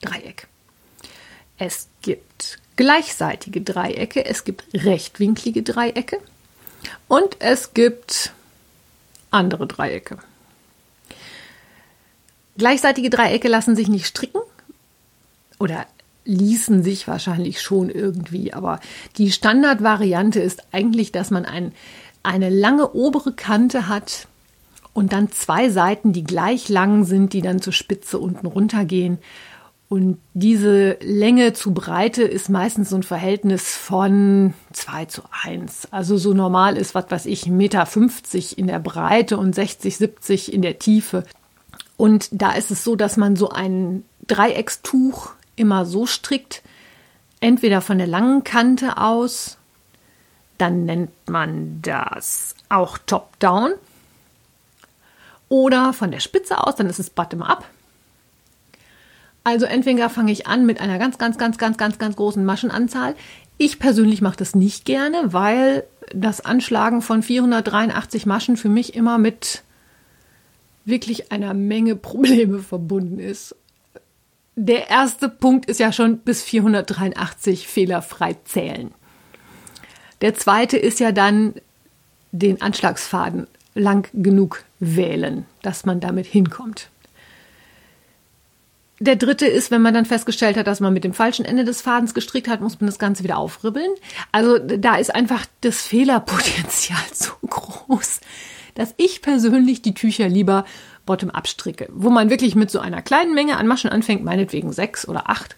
Dreieck. 0.00 0.48
Es 1.56 1.86
gibt 2.02 2.58
gleichseitige 2.76 3.60
Dreiecke, 3.60 4.24
es 4.24 4.44
gibt 4.44 4.64
rechtwinklige 4.74 5.62
Dreiecke 5.62 6.18
und 7.06 7.36
es 7.40 7.74
gibt 7.74 8.32
andere 9.30 9.66
Dreiecke. 9.66 10.18
Gleichseitige 12.56 13.10
Dreiecke 13.10 13.48
lassen 13.48 13.76
sich 13.76 13.88
nicht 13.88 14.06
stricken 14.06 14.40
oder 15.58 15.86
ließen 16.24 16.82
sich 16.82 17.06
wahrscheinlich 17.06 17.60
schon 17.60 17.90
irgendwie, 17.90 18.52
aber 18.52 18.80
die 19.18 19.30
Standardvariante 19.30 20.40
ist 20.40 20.62
eigentlich, 20.72 21.12
dass 21.12 21.30
man 21.30 21.44
ein, 21.44 21.72
eine 22.22 22.50
lange 22.50 22.92
obere 22.92 23.32
Kante 23.32 23.88
hat 23.88 24.26
und 24.94 25.12
dann 25.12 25.30
zwei 25.32 25.68
Seiten, 25.68 26.12
die 26.12 26.24
gleich 26.24 26.68
lang 26.68 27.04
sind, 27.04 27.32
die 27.32 27.42
dann 27.42 27.60
zur 27.60 27.72
Spitze 27.72 28.18
unten 28.18 28.46
runtergehen. 28.46 29.18
Und 29.88 30.18
diese 30.32 30.96
Länge 31.02 31.52
zu 31.52 31.74
Breite 31.74 32.22
ist 32.22 32.48
meistens 32.48 32.90
so 32.90 32.96
ein 32.96 33.02
Verhältnis 33.02 33.76
von 33.76 34.54
2 34.72 35.04
zu 35.04 35.22
1. 35.44 35.88
Also 35.90 36.16
so 36.16 36.32
normal 36.32 36.76
ist, 36.76 36.94
was 36.94 37.10
weiß 37.10 37.26
ich, 37.26 37.44
1,50 37.44 37.50
Meter 37.50 38.58
in 38.58 38.66
der 38.66 38.78
Breite 38.78 39.36
und 39.36 39.54
60, 39.54 39.96
70 39.96 40.52
in 40.52 40.62
der 40.62 40.78
Tiefe. 40.78 41.24
Und 41.96 42.28
da 42.32 42.52
ist 42.52 42.70
es 42.70 42.82
so, 42.82 42.96
dass 42.96 43.16
man 43.16 43.36
so 43.36 43.50
ein 43.50 44.04
Dreieckstuch 44.26 45.34
immer 45.56 45.84
so 45.86 46.06
strickt, 46.06 46.62
entweder 47.40 47.80
von 47.80 47.98
der 47.98 48.06
langen 48.06 48.44
Kante 48.44 48.98
aus, 48.98 49.58
dann 50.58 50.84
nennt 50.84 51.28
man 51.28 51.80
das 51.82 52.54
auch 52.68 52.98
Top-Down, 52.98 53.74
oder 55.54 55.92
von 55.92 56.10
der 56.10 56.20
Spitze 56.20 56.66
aus, 56.66 56.76
dann 56.76 56.88
ist 56.88 56.98
es 56.98 57.10
Bottom-up. 57.10 57.64
Also 59.44 59.66
entweder 59.66 60.08
fange 60.08 60.32
ich 60.32 60.46
an 60.46 60.64
mit 60.64 60.80
einer 60.80 60.98
ganz, 60.98 61.18
ganz, 61.18 61.36
ganz, 61.36 61.58
ganz, 61.58 61.76
ganz, 61.76 61.98
ganz 61.98 62.16
großen 62.16 62.44
Maschenanzahl. 62.44 63.14
Ich 63.58 63.78
persönlich 63.78 64.22
mache 64.22 64.38
das 64.38 64.54
nicht 64.56 64.84
gerne, 64.84 65.32
weil 65.32 65.84
das 66.12 66.40
Anschlagen 66.40 67.02
von 67.02 67.22
483 67.22 68.26
Maschen 68.26 68.56
für 68.56 68.70
mich 68.70 68.94
immer 68.94 69.18
mit 69.18 69.62
wirklich 70.86 71.30
einer 71.30 71.54
Menge 71.54 71.94
Probleme 71.94 72.58
verbunden 72.58 73.18
ist. 73.18 73.54
Der 74.56 74.88
erste 74.88 75.28
Punkt 75.28 75.66
ist 75.66 75.80
ja 75.80 75.92
schon 75.92 76.18
bis 76.18 76.42
483 76.42 77.66
fehlerfrei 77.66 78.36
zählen. 78.44 78.92
Der 80.20 80.34
zweite 80.34 80.76
ist 80.76 81.00
ja 81.00 81.12
dann 81.12 81.54
den 82.30 82.62
Anschlagsfaden 82.62 83.46
lang 83.74 84.08
genug 84.12 84.64
wählen, 84.78 85.46
dass 85.62 85.84
man 85.84 86.00
damit 86.00 86.26
hinkommt. 86.26 86.88
Der 89.00 89.16
dritte 89.16 89.46
ist, 89.46 89.72
wenn 89.72 89.82
man 89.82 89.92
dann 89.92 90.06
festgestellt 90.06 90.56
hat, 90.56 90.68
dass 90.68 90.80
man 90.80 90.92
mit 90.92 91.02
dem 91.02 91.14
falschen 91.14 91.44
Ende 91.44 91.64
des 91.64 91.82
Fadens 91.82 92.14
gestrickt 92.14 92.48
hat, 92.48 92.60
muss 92.60 92.80
man 92.80 92.86
das 92.86 93.00
Ganze 93.00 93.24
wieder 93.24 93.38
aufribbeln. 93.38 93.90
Also 94.30 94.58
da 94.58 94.96
ist 94.96 95.14
einfach 95.14 95.44
das 95.62 95.82
Fehlerpotenzial 95.82 97.02
so 97.12 97.32
groß, 97.46 98.20
dass 98.76 98.94
ich 98.96 99.20
persönlich 99.20 99.82
die 99.82 99.94
Tücher 99.94 100.28
lieber 100.28 100.64
bottom-up 101.06 101.46
stricke, 101.46 101.88
wo 101.92 102.10
man 102.10 102.30
wirklich 102.30 102.54
mit 102.54 102.70
so 102.70 102.80
einer 102.80 103.02
kleinen 103.02 103.34
Menge 103.34 103.56
an 103.56 103.66
Maschen 103.66 103.90
anfängt, 103.90 104.24
meinetwegen 104.24 104.72
sechs 104.72 105.06
oder 105.06 105.28
acht. 105.28 105.56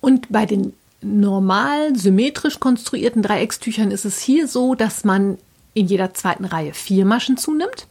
Und 0.00 0.30
bei 0.30 0.46
den 0.46 0.74
normal 1.00 1.96
symmetrisch 1.96 2.60
konstruierten 2.60 3.22
Dreieckstüchern 3.22 3.90
ist 3.90 4.04
es 4.04 4.20
hier 4.20 4.48
so, 4.48 4.74
dass 4.74 5.04
man 5.04 5.38
in 5.74 5.86
jeder 5.86 6.14
zweiten 6.14 6.44
Reihe 6.44 6.74
vier 6.74 7.04
Maschen 7.04 7.36
zunimmt. 7.36 7.86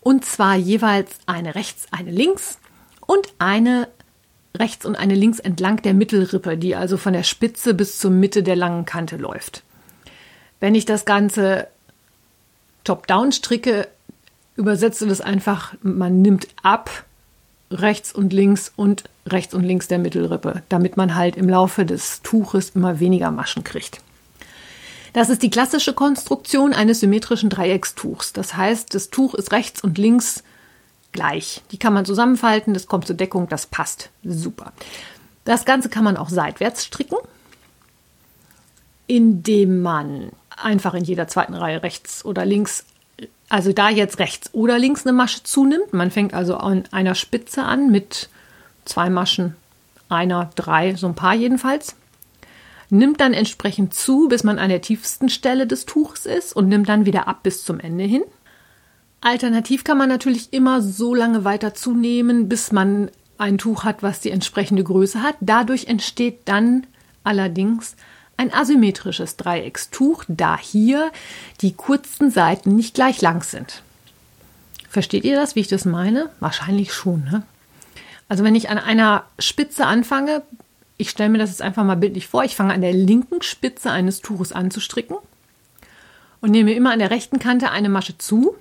Und 0.00 0.24
zwar 0.24 0.56
jeweils 0.56 1.10
eine 1.26 1.54
rechts, 1.54 1.86
eine 1.90 2.10
links 2.10 2.58
und 3.06 3.28
eine 3.38 3.88
rechts 4.56 4.84
und 4.84 4.96
eine 4.96 5.14
links 5.14 5.38
entlang 5.38 5.80
der 5.82 5.94
Mittelrippe, 5.94 6.56
die 6.56 6.76
also 6.76 6.96
von 6.96 7.12
der 7.12 7.22
Spitze 7.22 7.74
bis 7.74 7.98
zur 7.98 8.10
Mitte 8.10 8.42
der 8.42 8.56
langen 8.56 8.84
Kante 8.84 9.16
läuft. 9.16 9.62
Wenn 10.60 10.74
ich 10.74 10.84
das 10.84 11.04
Ganze 11.04 11.68
top-down 12.84 13.32
stricke, 13.32 13.88
übersetze 14.56 15.06
das 15.06 15.20
einfach, 15.20 15.74
man 15.82 16.22
nimmt 16.22 16.48
ab 16.62 17.04
rechts 17.70 18.12
und 18.12 18.32
links 18.32 18.72
und 18.76 19.04
rechts 19.26 19.54
und 19.54 19.64
links 19.64 19.88
der 19.88 19.98
Mittelrippe, 19.98 20.62
damit 20.68 20.96
man 20.96 21.14
halt 21.14 21.36
im 21.36 21.48
Laufe 21.48 21.86
des 21.86 22.22
Tuches 22.22 22.70
immer 22.74 23.00
weniger 23.00 23.30
Maschen 23.30 23.64
kriegt. 23.64 24.00
Das 25.12 25.28
ist 25.28 25.42
die 25.42 25.50
klassische 25.50 25.92
Konstruktion 25.92 26.72
eines 26.72 27.00
symmetrischen 27.00 27.50
Dreieckstuchs. 27.50 28.32
Das 28.32 28.56
heißt, 28.56 28.94
das 28.94 29.10
Tuch 29.10 29.34
ist 29.34 29.52
rechts 29.52 29.82
und 29.82 29.98
links 29.98 30.42
gleich. 31.12 31.62
Die 31.70 31.78
kann 31.78 31.92
man 31.92 32.06
zusammenfalten, 32.06 32.72
das 32.72 32.86
kommt 32.86 33.06
zur 33.06 33.16
Deckung, 33.16 33.48
das 33.48 33.66
passt 33.66 34.10
super. 34.24 34.72
Das 35.44 35.64
Ganze 35.64 35.88
kann 35.88 36.04
man 36.04 36.16
auch 36.16 36.30
seitwärts 36.30 36.84
stricken, 36.84 37.18
indem 39.06 39.82
man 39.82 40.30
einfach 40.56 40.94
in 40.94 41.04
jeder 41.04 41.28
zweiten 41.28 41.54
Reihe 41.54 41.82
rechts 41.82 42.24
oder 42.24 42.46
links, 42.46 42.84
also 43.52 43.74
da 43.74 43.90
jetzt 43.90 44.18
rechts 44.18 44.48
oder 44.54 44.78
links 44.78 45.04
eine 45.04 45.12
Masche 45.12 45.42
zunimmt. 45.42 45.92
Man 45.92 46.10
fängt 46.10 46.32
also 46.32 46.56
an 46.56 46.84
einer 46.90 47.14
Spitze 47.14 47.62
an 47.64 47.90
mit 47.90 48.30
zwei 48.86 49.10
Maschen, 49.10 49.56
einer, 50.08 50.50
drei, 50.54 50.94
so 50.94 51.06
ein 51.06 51.14
paar 51.14 51.34
jedenfalls 51.34 51.94
nimmt 52.88 53.20
dann 53.20 53.32
entsprechend 53.32 53.94
zu, 53.94 54.28
bis 54.28 54.44
man 54.44 54.58
an 54.58 54.68
der 54.68 54.82
tiefsten 54.82 55.30
Stelle 55.30 55.66
des 55.66 55.86
Tuches 55.86 56.26
ist 56.26 56.54
und 56.54 56.68
nimmt 56.68 56.90
dann 56.90 57.06
wieder 57.06 57.26
ab 57.26 57.42
bis 57.42 57.64
zum 57.64 57.80
Ende 57.80 58.04
hin. 58.04 58.22
Alternativ 59.22 59.82
kann 59.82 59.96
man 59.96 60.10
natürlich 60.10 60.52
immer 60.52 60.82
so 60.82 61.14
lange 61.14 61.44
weiter 61.44 61.72
zunehmen, 61.74 62.50
bis 62.50 62.70
man 62.70 63.10
ein 63.38 63.56
Tuch 63.56 63.84
hat, 63.84 64.02
was 64.02 64.20
die 64.20 64.30
entsprechende 64.30 64.84
Größe 64.84 65.22
hat. 65.22 65.36
Dadurch 65.40 65.86
entsteht 65.86 66.40
dann 66.46 66.86
allerdings 67.24 67.96
ein 68.36 68.52
asymmetrisches 68.52 69.36
Dreieckstuch, 69.36 70.24
da 70.28 70.58
hier 70.58 71.12
die 71.60 71.74
kurzen 71.74 72.30
Seiten 72.30 72.74
nicht 72.74 72.94
gleich 72.94 73.20
lang 73.20 73.42
sind. 73.42 73.82
Versteht 74.88 75.24
ihr 75.24 75.36
das, 75.36 75.54
wie 75.54 75.60
ich 75.60 75.68
das 75.68 75.84
meine? 75.84 76.28
Wahrscheinlich 76.40 76.92
schon. 76.92 77.24
Ne? 77.24 77.42
Also 78.28 78.44
wenn 78.44 78.54
ich 78.54 78.68
an 78.68 78.78
einer 78.78 79.24
Spitze 79.38 79.86
anfange, 79.86 80.42
ich 80.96 81.10
stelle 81.10 81.30
mir 81.30 81.38
das 81.38 81.50
jetzt 81.50 81.62
einfach 81.62 81.84
mal 81.84 81.96
bildlich 81.96 82.26
vor. 82.26 82.44
Ich 82.44 82.56
fange 82.56 82.74
an 82.74 82.80
der 82.80 82.92
linken 82.92 83.42
Spitze 83.42 83.90
eines 83.90 84.20
Tuches 84.20 84.52
an 84.52 84.70
zu 84.70 84.80
stricken 84.80 85.16
und 86.40 86.50
nehme 86.50 86.74
immer 86.74 86.92
an 86.92 86.98
der 86.98 87.10
rechten 87.10 87.38
Kante 87.38 87.70
eine 87.70 87.88
Masche 87.88 88.18
zu. 88.18 88.54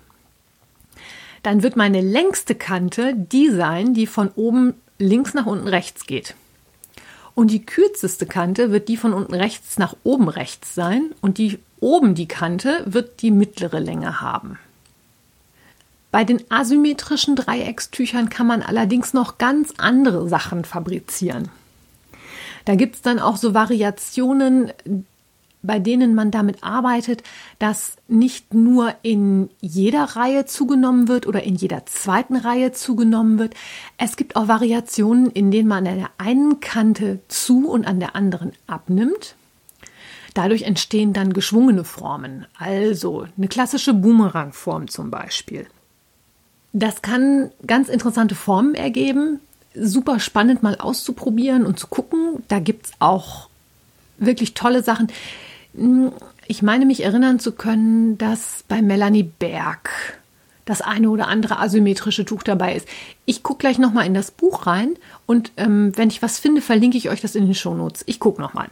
Dann 1.44 1.64
wird 1.64 1.76
meine 1.76 2.02
längste 2.02 2.56
Kante 2.56 3.14
die 3.16 3.50
sein, 3.50 3.94
die 3.94 4.08
von 4.08 4.30
oben 4.36 4.76
links 5.00 5.34
nach 5.34 5.46
unten 5.48 5.68
rechts 5.68 6.06
geht. 6.06 6.36
Und 7.42 7.50
die 7.50 7.66
kürzeste 7.66 8.28
Kante 8.28 8.70
wird 8.70 8.88
die 8.88 8.98
von 8.98 9.14
unten 9.14 9.34
rechts 9.34 9.80
nach 9.80 9.96
oben 10.04 10.30
rechts 10.30 10.76
sein 10.76 11.10
und 11.22 11.40
die 11.40 11.58
oben 11.80 12.14
die 12.14 12.28
Kante 12.28 12.84
wird 12.86 13.24
die 13.24 13.32
mittlere 13.32 13.80
Länge 13.80 14.22
haben. 14.22 14.60
Bei 16.12 16.24
den 16.24 16.44
asymmetrischen 16.52 17.36
Dreieckstüchern 17.36 18.30
kann 18.30 18.46
man 18.46 18.62
allerdings 18.62 19.16
noch 19.16 19.40
ganz 19.40 19.74
andere 19.80 20.30
Sachen 20.30 20.66
fabrizieren. 20.66 21.50
Da 22.66 22.76
gibt 22.76 22.98
es 22.98 23.02
dann 23.02 23.18
auch 23.18 23.38
so 23.38 23.56
Variationen, 23.56 24.72
bei 25.64 25.80
denen 25.80 26.16
man 26.16 26.32
damit 26.32 26.64
arbeitet, 26.64 27.24
dass 27.60 27.96
nicht 28.08 28.54
nur 28.54 28.96
in 29.04 29.50
jeder 29.60 30.04
Reihe 30.04 30.46
zugenommen 30.46 31.08
wird 31.08 31.28
oder 31.28 31.44
in 31.44 31.56
jeder 31.56 31.86
zweiten 31.86 32.36
Reihe 32.36 32.72
zugenommen 32.72 33.38
wird. 33.38 33.54
Es 33.98 34.16
gibt 34.16 34.36
auch 34.36 34.48
Variationen, 34.48 35.30
in 35.30 35.52
denen 35.52 35.68
man 35.68 35.88
an 35.88 35.98
der 35.98 36.10
einen 36.18 36.60
Kante 36.60 37.20
zu 37.28 37.70
und 37.70 37.86
an 37.86 38.00
der 38.00 38.16
anderen 38.16 38.54
abnimmt. 38.68 39.36
Dadurch 40.34 40.64
entstehen 40.64 41.14
dann 41.14 41.34
geschwungene 41.34 41.84
Formen, 41.84 42.46
also 42.58 43.28
eine 43.38 43.50
klassische 43.50 43.94
Boomerang-Form 43.94 44.88
zum 44.88 45.12
Beispiel. 45.12 45.68
Das 46.74 47.02
kann 47.02 47.52
ganz 47.68 47.90
interessante 47.90 48.34
Formen 48.34 48.76
ergeben, 48.76 49.42
super 49.76 50.20
spannend 50.20 50.64
mal 50.64 50.78
auszuprobieren 50.78 51.66
und 51.66 51.80
zu 51.80 51.88
gucken. 51.88 52.44
Da 52.48 52.60
gibt 52.60 52.88
es 52.88 52.92
auch 53.00 53.50
wirklich 54.18 54.54
tolle 54.54 54.84
Sachen. 54.84 55.08
Hm, 55.76 56.12
ich 56.48 56.62
meine 56.62 56.86
mich 56.86 57.04
erinnern 57.04 57.40
zu 57.40 57.54
können, 57.54 58.18
dass 58.18 58.64
bei 58.68 58.82
Melanie 58.82 59.24
Berg 59.24 60.20
das 60.66 60.82
eine 60.82 61.10
oder 61.10 61.28
andere 61.28 61.60
asymmetrische 61.60 62.26
Tuch 62.26 62.44
dabei 62.44 62.76
ist. 62.76 62.88
Ich 63.26 63.44
gucke 63.44 63.60
gleich 63.60 63.78
nochmal 63.78 64.06
in 64.06 64.14
das 64.14 64.32
Buch 64.32 64.68
rein 64.68 64.96
und 65.26 65.52
ähm, 65.58 65.92
wenn 65.96 66.10
ich 66.10 66.22
was 66.22 66.40
finde, 66.40 66.62
verlinke 66.62 66.98
ich 66.98 67.10
euch 67.10 67.22
das 67.22 67.36
in 67.36 67.46
den 67.46 67.56
Shownotes. 67.56 68.04
Ich 68.06 68.20
gucke 68.20 68.42
nochmal. 68.42 68.70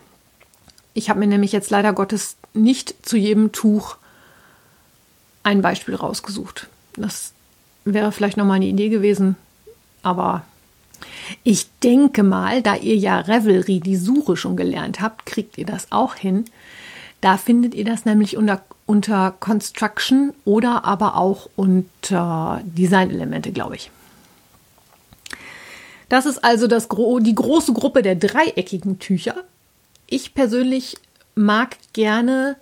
Ich 0.93 1.09
habe 1.09 1.19
mir 1.19 1.27
nämlich 1.27 1.51
jetzt 1.51 1.69
leider 1.69 1.93
Gottes 1.93 2.37
nicht 2.53 2.95
zu 3.05 3.17
jedem 3.17 3.51
Tuch 3.51 3.97
ein 5.43 5.61
Beispiel 5.61 5.95
rausgesucht. 5.95 6.67
Das 6.95 7.33
wäre 7.85 8.11
vielleicht 8.11 8.37
nochmal 8.37 8.57
eine 8.57 8.67
Idee 8.67 8.89
gewesen, 8.89 9.35
aber 10.03 10.43
ich 11.43 11.67
denke 11.83 12.23
mal, 12.23 12.61
da 12.61 12.75
ihr 12.75 12.95
ja 12.95 13.19
Revelry, 13.19 13.79
die 13.79 13.95
Suche 13.95 14.35
schon 14.35 14.57
gelernt 14.57 14.99
habt, 14.99 15.25
kriegt 15.25 15.57
ihr 15.57 15.65
das 15.65 15.91
auch 15.91 16.15
hin. 16.15 16.45
Da 17.21 17.37
findet 17.37 17.75
ihr 17.75 17.85
das 17.85 18.05
nämlich 18.05 18.37
unter, 18.37 18.61
unter 18.85 19.31
Construction 19.39 20.33
oder 20.45 20.85
aber 20.85 21.17
auch 21.17 21.49
unter 21.55 22.61
Designelemente, 22.63 23.51
glaube 23.51 23.75
ich. 23.75 23.91
Das 26.07 26.25
ist 26.25 26.43
also 26.43 26.67
das, 26.67 26.87
die 26.89 27.35
große 27.35 27.73
Gruppe 27.73 28.01
der 28.01 28.15
dreieckigen 28.15 28.99
Tücher. 28.99 29.35
Ich 30.07 30.33
persönlich 30.33 30.97
mag 31.35 31.77
gerne 31.93 32.55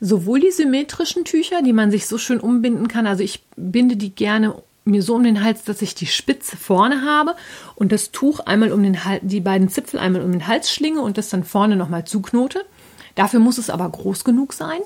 sowohl 0.00 0.40
die 0.40 0.50
symmetrischen 0.50 1.24
Tücher, 1.24 1.62
die 1.62 1.72
man 1.72 1.90
sich 1.90 2.06
so 2.06 2.18
schön 2.18 2.40
umbinden 2.40 2.88
kann. 2.88 3.06
Also 3.06 3.22
ich 3.22 3.42
binde 3.56 3.96
die 3.96 4.14
gerne 4.14 4.54
mir 4.84 5.02
so 5.02 5.14
um 5.14 5.24
den 5.24 5.42
Hals, 5.42 5.64
dass 5.64 5.80
ich 5.80 5.94
die 5.94 6.06
Spitze 6.06 6.58
vorne 6.58 7.02
habe 7.02 7.34
und 7.74 7.90
das 7.90 8.10
Tuch 8.10 8.40
einmal 8.40 8.70
um 8.70 8.82
den 8.82 9.04
Hals, 9.04 9.22
die 9.22 9.40
beiden 9.40 9.70
Zipfel 9.70 9.98
einmal 9.98 10.22
um 10.22 10.32
den 10.32 10.46
Hals 10.46 10.70
schlinge 10.70 11.00
und 11.00 11.16
das 11.16 11.30
dann 11.30 11.42
vorne 11.42 11.76
nochmal 11.76 12.04
zuknote. 12.04 12.66
Dafür 13.14 13.40
muss 13.40 13.58
es 13.58 13.70
aber 13.70 13.88
groß 13.88 14.24
genug 14.24 14.52
sein. 14.52 14.80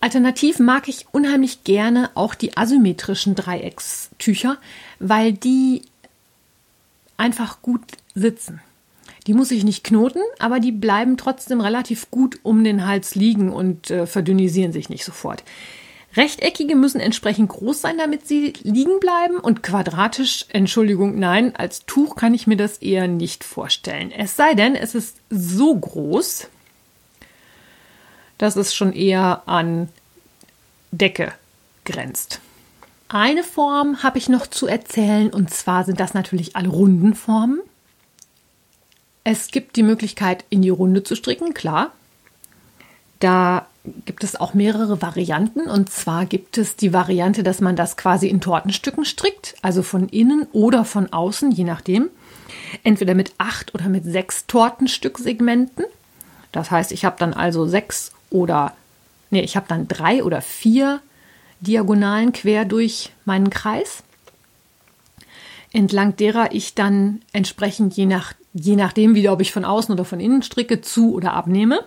Alternativ 0.00 0.58
mag 0.58 0.88
ich 0.88 1.06
unheimlich 1.12 1.64
gerne 1.64 2.10
auch 2.14 2.34
die 2.34 2.56
asymmetrischen 2.56 3.34
Dreieckstücher, 3.34 4.58
weil 4.98 5.32
die 5.32 5.82
einfach 7.16 7.62
gut 7.62 7.82
sitzen. 8.14 8.60
Die 9.26 9.34
muss 9.34 9.52
ich 9.52 9.62
nicht 9.62 9.84
knoten, 9.84 10.20
aber 10.40 10.58
die 10.58 10.72
bleiben 10.72 11.16
trotzdem 11.16 11.60
relativ 11.60 12.10
gut 12.10 12.40
um 12.42 12.64
den 12.64 12.86
Hals 12.86 13.14
liegen 13.14 13.52
und 13.52 13.90
äh, 13.90 14.06
verdünnisieren 14.06 14.72
sich 14.72 14.88
nicht 14.88 15.04
sofort. 15.04 15.44
Rechteckige 16.16 16.74
müssen 16.74 17.00
entsprechend 17.00 17.48
groß 17.48 17.80
sein, 17.80 17.96
damit 17.96 18.26
sie 18.26 18.52
liegen 18.62 19.00
bleiben 19.00 19.36
und 19.36 19.62
quadratisch, 19.62 20.46
Entschuldigung, 20.50 21.18
nein, 21.18 21.56
als 21.56 21.86
Tuch 21.86 22.16
kann 22.16 22.34
ich 22.34 22.46
mir 22.46 22.56
das 22.56 22.78
eher 22.78 23.08
nicht 23.08 23.44
vorstellen. 23.44 24.10
Es 24.10 24.36
sei 24.36 24.54
denn, 24.54 24.74
es 24.74 24.94
ist 24.94 25.18
so 25.30 25.74
groß, 25.74 26.48
dass 28.42 28.56
es 28.56 28.74
schon 28.74 28.92
eher 28.92 29.42
an 29.46 29.88
Decke 30.90 31.32
grenzt. 31.84 32.40
Eine 33.08 33.44
Form 33.44 34.02
habe 34.02 34.18
ich 34.18 34.28
noch 34.28 34.48
zu 34.48 34.66
erzählen 34.66 35.30
und 35.30 35.50
zwar 35.50 35.84
sind 35.84 36.00
das 36.00 36.12
natürlich 36.12 36.56
alle 36.56 36.68
runden 36.68 37.14
Formen. 37.14 37.60
Es 39.22 39.52
gibt 39.52 39.76
die 39.76 39.84
Möglichkeit, 39.84 40.44
in 40.50 40.60
die 40.60 40.70
Runde 40.70 41.04
zu 41.04 41.14
stricken, 41.14 41.54
klar. 41.54 41.92
Da 43.20 43.66
gibt 44.06 44.24
es 44.24 44.34
auch 44.34 44.54
mehrere 44.54 45.00
Varianten. 45.00 45.70
Und 45.70 45.90
zwar 45.90 46.26
gibt 46.26 46.58
es 46.58 46.74
die 46.74 46.92
Variante, 46.92 47.44
dass 47.44 47.60
man 47.60 47.76
das 47.76 47.96
quasi 47.96 48.26
in 48.26 48.40
Tortenstücken 48.40 49.04
strickt, 49.04 49.54
also 49.62 49.84
von 49.84 50.08
innen 50.08 50.48
oder 50.50 50.84
von 50.84 51.12
außen, 51.12 51.52
je 51.52 51.62
nachdem. 51.62 52.10
Entweder 52.82 53.14
mit 53.14 53.34
acht 53.38 53.72
oder 53.72 53.88
mit 53.88 54.04
sechs 54.04 54.48
Tortenstücksegmenten. 54.48 55.84
Das 56.50 56.72
heißt, 56.72 56.90
ich 56.90 57.04
habe 57.04 57.14
dann 57.20 57.34
also 57.34 57.66
sechs 57.66 58.10
oder, 58.32 58.74
nee, 59.30 59.40
ich 59.40 59.56
habe 59.56 59.66
dann 59.68 59.88
drei 59.88 60.24
oder 60.24 60.40
vier 60.40 61.00
Diagonalen 61.60 62.32
quer 62.32 62.64
durch 62.64 63.12
meinen 63.24 63.50
Kreis, 63.50 64.02
entlang 65.72 66.16
derer 66.16 66.52
ich 66.52 66.74
dann 66.74 67.22
entsprechend 67.32 67.96
je 67.96 68.06
nach 68.06 68.34
je 68.54 68.76
nachdem 68.76 69.14
wieder, 69.14 69.32
ob 69.32 69.40
ich 69.40 69.52
von 69.52 69.64
außen 69.64 69.92
oder 69.92 70.04
von 70.04 70.20
innen 70.20 70.42
stricke, 70.42 70.80
zu 70.80 71.14
oder 71.14 71.32
abnehme. 71.32 71.84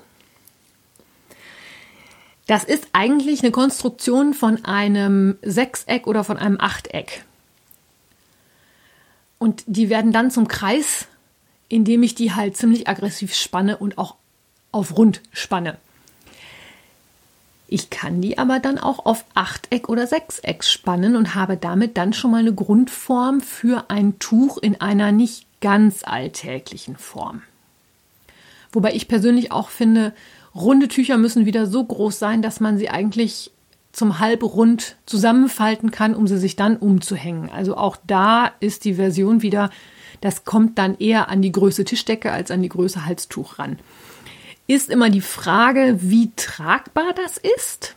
Das 2.47 2.63
ist 2.63 2.87
eigentlich 2.93 3.41
eine 3.41 3.51
Konstruktion 3.51 4.33
von 4.33 4.65
einem 4.65 5.37
Sechseck 5.41 6.07
oder 6.07 6.23
von 6.23 6.37
einem 6.37 6.59
Achteck. 6.59 7.25
Und 9.39 9.63
die 9.65 9.89
werden 9.89 10.11
dann 10.11 10.31
zum 10.31 10.47
Kreis, 10.47 11.07
indem 11.69 12.03
ich 12.03 12.15
die 12.15 12.33
halt 12.33 12.55
ziemlich 12.55 12.87
aggressiv 12.87 13.33
spanne 13.33 13.77
und 13.77 13.97
auch 13.97 14.15
auf 14.71 14.97
rund 14.97 15.21
spanne. 15.31 15.77
Ich 17.67 17.89
kann 17.89 18.21
die 18.21 18.37
aber 18.37 18.59
dann 18.59 18.77
auch 18.77 19.05
auf 19.05 19.25
Achteck 19.33 19.89
oder 19.89 20.05
Sechseck 20.05 20.63
spannen 20.63 21.15
und 21.15 21.33
habe 21.33 21.57
damit 21.57 21.97
dann 21.97 22.13
schon 22.13 22.31
mal 22.31 22.39
eine 22.39 22.53
Grundform 22.53 23.41
für 23.41 23.89
ein 23.89 24.19
Tuch 24.19 24.57
in 24.57 24.79
einer 24.81 25.11
nicht 25.11 25.47
ganz 25.61 26.03
alltäglichen 26.03 26.95
Form. 26.95 27.41
Wobei 28.71 28.93
ich 28.93 29.07
persönlich 29.07 29.51
auch 29.51 29.69
finde, 29.69 30.13
runde 30.53 30.87
Tücher 30.87 31.17
müssen 31.17 31.45
wieder 31.45 31.65
so 31.65 31.83
groß 31.83 32.19
sein, 32.19 32.41
dass 32.41 32.59
man 32.59 32.77
sie 32.77 32.89
eigentlich 32.89 33.51
zum 33.91 34.19
Halbrund 34.19 34.97
zusammenfalten 35.05 35.89
kann, 35.89 36.15
um 36.15 36.27
sie 36.27 36.37
sich 36.37 36.55
dann 36.55 36.77
umzuhängen. 36.77 37.49
Also 37.49 37.77
auch 37.77 37.97
da 38.05 38.51
ist 38.59 38.83
die 38.83 38.95
Version 38.95 39.41
wieder, 39.41 39.69
das 40.21 40.43
kommt 40.43 40.77
dann 40.77 40.97
eher 40.97 41.29
an 41.29 41.41
die 41.41 41.51
Größe 41.51 41.85
Tischdecke 41.85 42.31
als 42.31 42.51
an 42.51 42.61
die 42.61 42.69
Größe 42.69 43.05
Halstuch 43.05 43.57
ran. 43.57 43.79
Ist 44.67 44.89
immer 44.89 45.09
die 45.09 45.21
Frage, 45.21 45.97
wie 46.01 46.31
tragbar 46.35 47.13
das 47.13 47.37
ist. 47.37 47.95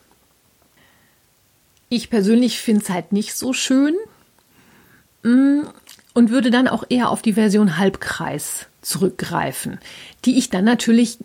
Ich 1.89 2.11
persönlich 2.11 2.61
finde 2.61 2.83
es 2.83 2.91
halt 2.91 3.13
nicht 3.13 3.35
so 3.35 3.53
schön. 3.53 3.95
Mm, 5.23 5.63
und 6.15 6.31
würde 6.31 6.51
dann 6.51 6.67
auch 6.67 6.85
eher 6.89 7.11
auf 7.11 7.23
die 7.23 7.35
Version 7.35 7.79
Halbkreis 7.79 8.67
zurückgreifen, 8.83 9.79
die 10.25 10.37
ich 10.37 10.51
dann 10.51 10.65
natürlich 10.65 11.19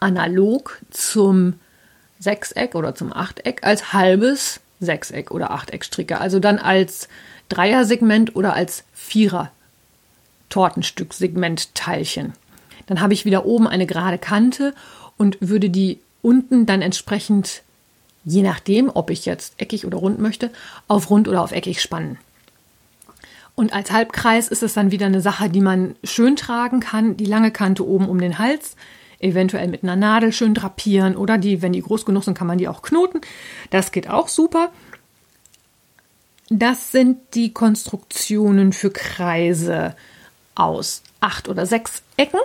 analog 0.00 0.80
zum 0.90 1.60
Sechseck 2.18 2.74
oder 2.74 2.94
zum 2.94 3.12
Achteck 3.12 3.62
als 3.62 3.92
halbes 3.92 4.60
Sechseck 4.80 5.30
oder 5.30 5.50
Achteck 5.50 5.84
stricke, 5.84 6.18
also 6.18 6.38
dann 6.38 6.58
als 6.58 7.08
Dreiersegment 7.48 8.34
oder 8.34 8.54
als 8.54 8.84
Vierer 8.94 9.50
Tortenstück-Segment-Teilchen. 10.48 12.32
Dann 12.92 13.00
habe 13.00 13.14
ich 13.14 13.24
wieder 13.24 13.46
oben 13.46 13.66
eine 13.66 13.86
gerade 13.86 14.18
Kante 14.18 14.74
und 15.16 15.38
würde 15.40 15.70
die 15.70 15.98
unten 16.20 16.66
dann 16.66 16.82
entsprechend, 16.82 17.62
je 18.22 18.42
nachdem, 18.42 18.90
ob 18.92 19.08
ich 19.08 19.24
jetzt 19.24 19.54
eckig 19.56 19.86
oder 19.86 19.96
rund 19.96 20.18
möchte, 20.18 20.50
auf 20.88 21.08
rund 21.08 21.26
oder 21.26 21.40
auf 21.40 21.52
eckig 21.52 21.80
spannen. 21.80 22.18
Und 23.54 23.72
als 23.72 23.92
Halbkreis 23.92 24.48
ist 24.48 24.62
es 24.62 24.74
dann 24.74 24.90
wieder 24.90 25.06
eine 25.06 25.22
Sache, 25.22 25.48
die 25.48 25.62
man 25.62 25.96
schön 26.04 26.36
tragen 26.36 26.80
kann. 26.80 27.16
Die 27.16 27.24
lange 27.24 27.50
Kante 27.50 27.88
oben 27.88 28.10
um 28.10 28.20
den 28.20 28.38
Hals, 28.38 28.76
eventuell 29.20 29.68
mit 29.68 29.84
einer 29.84 29.96
Nadel 29.96 30.30
schön 30.30 30.52
drapieren 30.52 31.16
oder 31.16 31.38
die, 31.38 31.62
wenn 31.62 31.72
die 31.72 31.80
groß 31.80 32.04
genug 32.04 32.24
sind, 32.24 32.36
kann 32.36 32.46
man 32.46 32.58
die 32.58 32.68
auch 32.68 32.82
knoten. 32.82 33.22
Das 33.70 33.90
geht 33.90 34.10
auch 34.10 34.28
super. 34.28 34.70
Das 36.50 36.92
sind 36.92 37.20
die 37.32 37.54
Konstruktionen 37.54 38.74
für 38.74 38.90
Kreise 38.90 39.96
aus 40.54 41.02
acht 41.20 41.48
oder 41.48 41.64
sechs 41.64 42.02
Ecken. 42.18 42.40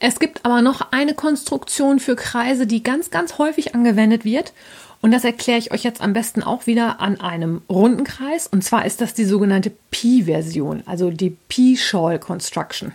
Es 0.00 0.18
gibt 0.18 0.44
aber 0.44 0.62
noch 0.62 0.88
eine 0.90 1.14
Konstruktion 1.14 2.00
für 2.00 2.16
Kreise, 2.16 2.66
die 2.66 2.82
ganz, 2.82 3.10
ganz 3.10 3.38
häufig 3.38 3.74
angewendet 3.74 4.24
wird. 4.24 4.52
Und 5.00 5.10
das 5.10 5.24
erkläre 5.24 5.58
ich 5.58 5.72
euch 5.72 5.82
jetzt 5.82 6.00
am 6.00 6.12
besten 6.12 6.42
auch 6.42 6.66
wieder 6.66 7.00
an 7.00 7.20
einem 7.20 7.62
runden 7.68 8.04
Kreis. 8.04 8.46
Und 8.46 8.62
zwar 8.62 8.86
ist 8.86 9.00
das 9.00 9.14
die 9.14 9.24
sogenannte 9.24 9.72
Pi-Version, 9.90 10.82
also 10.86 11.10
die 11.10 11.30
Pi-Shawl 11.30 12.20
Construction. 12.20 12.92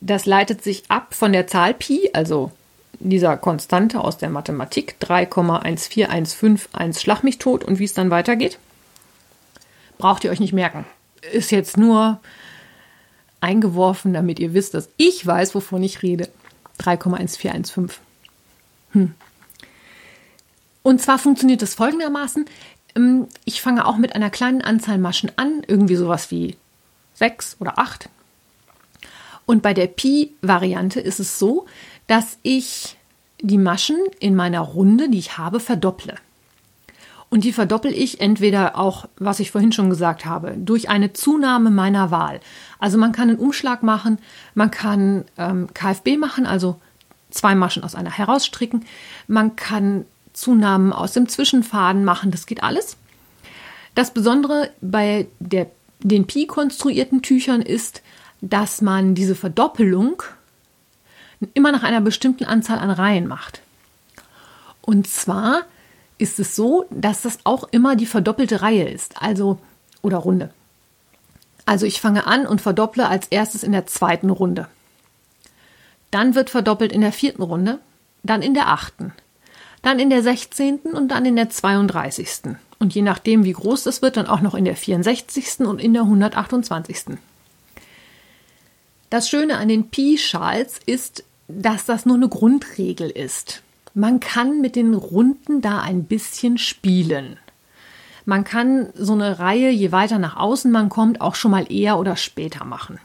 Das 0.00 0.26
leitet 0.26 0.62
sich 0.62 0.84
ab 0.88 1.14
von 1.14 1.32
der 1.32 1.46
Zahl 1.46 1.74
Pi, 1.74 2.10
also 2.12 2.52
dieser 3.00 3.36
Konstante 3.36 4.00
aus 4.00 4.16
der 4.16 4.30
Mathematik, 4.30 4.96
3,14151 5.00 7.00
Schlag 7.00 7.22
mich 7.22 7.38
tot 7.38 7.64
und 7.64 7.78
wie 7.78 7.84
es 7.84 7.94
dann 7.94 8.10
weitergeht. 8.10 8.58
Braucht 9.98 10.24
ihr 10.24 10.30
euch 10.30 10.40
nicht 10.40 10.52
merken. 10.52 10.84
Ist 11.32 11.50
jetzt 11.50 11.76
nur 11.76 12.20
eingeworfen, 13.44 14.14
damit 14.14 14.40
ihr 14.40 14.54
wisst, 14.54 14.72
dass 14.72 14.88
ich 14.96 15.24
weiß, 15.24 15.54
wovon 15.54 15.82
ich 15.82 16.02
rede. 16.02 16.30
3,1415. 16.80 17.90
Hm. 18.92 19.14
Und 20.82 21.02
zwar 21.02 21.18
funktioniert 21.18 21.60
das 21.60 21.74
folgendermaßen. 21.74 22.46
Ähm, 22.96 23.28
ich 23.44 23.60
fange 23.60 23.86
auch 23.86 23.98
mit 23.98 24.14
einer 24.14 24.30
kleinen 24.30 24.62
Anzahl 24.62 24.98
Maschen 24.98 25.30
an, 25.36 25.62
irgendwie 25.66 25.96
sowas 25.96 26.30
wie 26.30 26.56
sechs 27.14 27.56
oder 27.60 27.78
acht. 27.78 28.08
Und 29.46 29.62
bei 29.62 29.74
der 29.74 29.88
Pi-Variante 29.88 31.00
ist 31.00 31.20
es 31.20 31.38
so, 31.38 31.66
dass 32.06 32.38
ich 32.42 32.96
die 33.40 33.58
Maschen 33.58 33.98
in 34.20 34.34
meiner 34.34 34.60
Runde, 34.60 35.10
die 35.10 35.18
ich 35.18 35.36
habe, 35.36 35.60
verdopple. 35.60 36.14
Und 37.34 37.42
die 37.42 37.52
verdoppel 37.52 37.92
ich 37.92 38.20
entweder 38.20 38.78
auch, 38.78 39.08
was 39.16 39.40
ich 39.40 39.50
vorhin 39.50 39.72
schon 39.72 39.90
gesagt 39.90 40.24
habe, 40.24 40.54
durch 40.56 40.88
eine 40.88 41.14
Zunahme 41.14 41.70
meiner 41.70 42.12
Wahl. 42.12 42.38
Also 42.78 42.96
man 42.96 43.10
kann 43.10 43.28
einen 43.28 43.40
Umschlag 43.40 43.82
machen, 43.82 44.20
man 44.54 44.70
kann 44.70 45.24
ähm, 45.36 45.66
KFB 45.74 46.16
machen, 46.16 46.46
also 46.46 46.80
zwei 47.30 47.56
Maschen 47.56 47.82
aus 47.82 47.96
einer 47.96 48.12
herausstricken, 48.12 48.84
man 49.26 49.56
kann 49.56 50.04
Zunahmen 50.32 50.92
aus 50.92 51.10
dem 51.10 51.28
Zwischenfaden 51.28 52.04
machen. 52.04 52.30
Das 52.30 52.46
geht 52.46 52.62
alles. 52.62 52.98
Das 53.96 54.14
Besondere 54.14 54.70
bei 54.80 55.26
der, 55.40 55.66
den 55.98 56.28
Pi 56.28 56.46
konstruierten 56.46 57.20
Tüchern 57.20 57.62
ist, 57.62 58.02
dass 58.42 58.80
man 58.80 59.16
diese 59.16 59.34
Verdoppelung 59.34 60.22
immer 61.54 61.72
nach 61.72 61.82
einer 61.82 62.00
bestimmten 62.00 62.44
Anzahl 62.44 62.78
an 62.78 62.92
Reihen 62.92 63.26
macht. 63.26 63.60
Und 64.82 65.08
zwar 65.08 65.62
ist 66.18 66.38
es 66.38 66.54
so, 66.56 66.86
dass 66.90 67.22
das 67.22 67.38
auch 67.44 67.64
immer 67.70 67.96
die 67.96 68.06
verdoppelte 68.06 68.62
Reihe 68.62 68.88
ist, 68.88 69.20
also 69.20 69.58
oder 70.02 70.18
Runde. 70.18 70.50
Also 71.66 71.86
ich 71.86 72.00
fange 72.00 72.26
an 72.26 72.46
und 72.46 72.60
verdopple 72.60 73.08
als 73.08 73.28
erstes 73.28 73.62
in 73.62 73.72
der 73.72 73.86
zweiten 73.86 74.30
Runde. 74.30 74.68
Dann 76.10 76.34
wird 76.34 76.50
verdoppelt 76.50 76.92
in 76.92 77.00
der 77.00 77.12
vierten 77.12 77.42
Runde, 77.42 77.80
dann 78.22 78.42
in 78.42 78.54
der 78.54 78.68
achten, 78.68 79.12
dann 79.82 79.98
in 79.98 80.10
der 80.10 80.22
sechzehnten 80.22 80.92
und 80.94 81.08
dann 81.08 81.24
in 81.24 81.36
der 81.36 81.50
zweiunddreißigsten. 81.50 82.58
Und 82.78 82.94
je 82.94 83.02
nachdem, 83.02 83.44
wie 83.44 83.52
groß 83.52 83.86
es 83.86 84.02
wird, 84.02 84.16
dann 84.16 84.26
auch 84.26 84.40
noch 84.40 84.54
in 84.54 84.64
der 84.64 84.76
64. 84.76 85.60
und 85.60 85.80
in 85.80 85.94
der 85.94 86.02
128. 86.02 87.16
Das 89.10 89.28
Schöne 89.28 89.56
an 89.58 89.68
den 89.68 89.90
Pi-Schals 89.90 90.80
ist, 90.84 91.24
dass 91.48 91.84
das 91.84 92.04
nur 92.06 92.16
eine 92.16 92.28
Grundregel 92.28 93.10
ist. 93.10 93.62
Man 93.94 94.20
kann 94.20 94.60
mit 94.60 94.76
den 94.76 94.94
Runden 94.94 95.60
da 95.60 95.80
ein 95.80 96.04
bisschen 96.04 96.58
spielen. 96.58 97.38
Man 98.24 98.44
kann 98.44 98.88
so 98.94 99.12
eine 99.12 99.38
Reihe, 99.38 99.70
je 99.70 99.92
weiter 99.92 100.18
nach 100.18 100.36
außen 100.36 100.70
man 100.70 100.88
kommt, 100.88 101.20
auch 101.20 101.34
schon 101.34 101.50
mal 101.50 101.70
eher 101.70 101.98
oder 101.98 102.16
später 102.16 102.64
machen. 102.64 102.98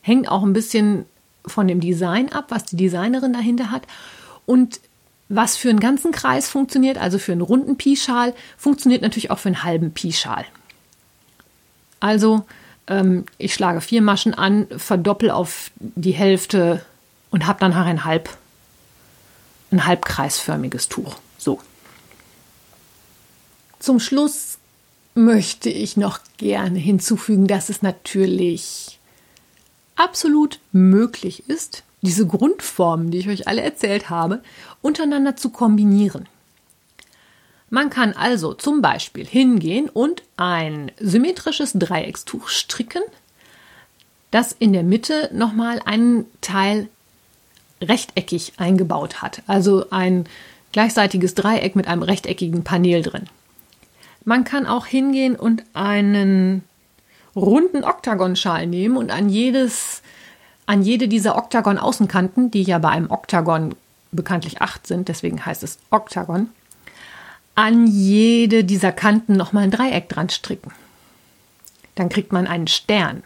Hängt 0.00 0.28
auch 0.28 0.42
ein 0.42 0.52
bisschen 0.52 1.04
von 1.44 1.68
dem 1.68 1.80
Design 1.80 2.32
ab, 2.32 2.46
was 2.48 2.64
die 2.64 2.76
Designerin 2.76 3.32
dahinter 3.32 3.70
hat. 3.70 3.82
Und 4.46 4.80
was 5.28 5.56
für 5.56 5.70
einen 5.70 5.80
ganzen 5.80 6.12
Kreis 6.12 6.48
funktioniert, 6.48 6.98
also 6.98 7.18
für 7.18 7.32
einen 7.32 7.40
runden 7.40 7.76
Pi-Schal, 7.76 8.32
funktioniert 8.56 9.02
natürlich 9.02 9.30
auch 9.30 9.38
für 9.38 9.48
einen 9.48 9.64
halben 9.64 9.92
Pi-Schal. 9.92 10.44
Also, 11.98 12.44
ähm, 12.86 13.24
ich 13.38 13.54
schlage 13.54 13.80
vier 13.80 14.02
Maschen 14.02 14.34
an, 14.34 14.66
verdoppel 14.76 15.30
auf 15.30 15.70
die 15.80 16.12
Hälfte 16.12 16.84
und 17.30 17.46
habe 17.46 17.58
dann 17.58 17.72
nachher 17.72 17.90
ein 17.90 18.04
halb, 18.04 18.28
ein 19.70 19.86
halbkreisförmiges 19.86 20.88
Tuch. 20.88 21.16
So. 21.38 21.60
Zum 23.78 24.00
Schluss 24.00 24.58
möchte 25.14 25.70
ich 25.70 25.96
noch 25.96 26.20
gerne 26.36 26.78
hinzufügen, 26.78 27.46
dass 27.46 27.68
es 27.68 27.82
natürlich 27.82 28.98
absolut 29.96 30.60
möglich 30.72 31.48
ist, 31.48 31.82
diese 32.02 32.26
Grundformen, 32.26 33.10
die 33.10 33.18
ich 33.18 33.28
euch 33.28 33.48
alle 33.48 33.62
erzählt 33.62 34.10
habe, 34.10 34.42
untereinander 34.82 35.36
zu 35.36 35.50
kombinieren. 35.50 36.28
Man 37.68 37.90
kann 37.90 38.12
also 38.12 38.54
zum 38.54 38.80
Beispiel 38.80 39.26
hingehen 39.26 39.88
und 39.88 40.22
ein 40.36 40.92
symmetrisches 41.00 41.72
Dreieckstuch 41.72 42.48
stricken, 42.48 43.02
das 44.30 44.52
in 44.52 44.72
der 44.72 44.84
Mitte 44.84 45.30
nochmal 45.32 45.80
einen 45.84 46.26
Teil 46.40 46.88
rechteckig 47.80 48.54
eingebaut 48.56 49.22
hat, 49.22 49.42
also 49.46 49.90
ein 49.90 50.24
gleichseitiges 50.72 51.34
Dreieck 51.34 51.76
mit 51.76 51.88
einem 51.88 52.02
rechteckigen 52.02 52.64
Panel 52.64 53.02
drin. 53.02 53.24
Man 54.24 54.44
kann 54.44 54.66
auch 54.66 54.86
hingehen 54.86 55.36
und 55.36 55.62
einen 55.74 56.64
runden 57.34 57.84
Oktagonschal 57.84 58.66
nehmen 58.66 58.96
und 58.96 59.10
an 59.10 59.28
jedes 59.28 60.02
an 60.66 60.82
jede 60.82 61.06
dieser 61.06 61.36
Oktagon-Außenkanten, 61.36 62.50
die 62.50 62.62
ja 62.62 62.78
bei 62.78 62.88
einem 62.88 63.10
Oktagon 63.10 63.76
bekanntlich 64.10 64.60
acht 64.60 64.86
sind, 64.86 65.08
deswegen 65.08 65.46
heißt 65.46 65.62
es 65.62 65.78
Oktagon, 65.90 66.48
an 67.54 67.86
jede 67.86 68.64
dieser 68.64 68.92
Kanten 68.92 69.36
nochmal 69.36 69.64
ein 69.64 69.70
Dreieck 69.70 70.08
dran 70.08 70.28
stricken. 70.28 70.72
Dann 71.94 72.08
kriegt 72.08 72.32
man 72.32 72.46
einen 72.46 72.66
Stern. 72.66 73.22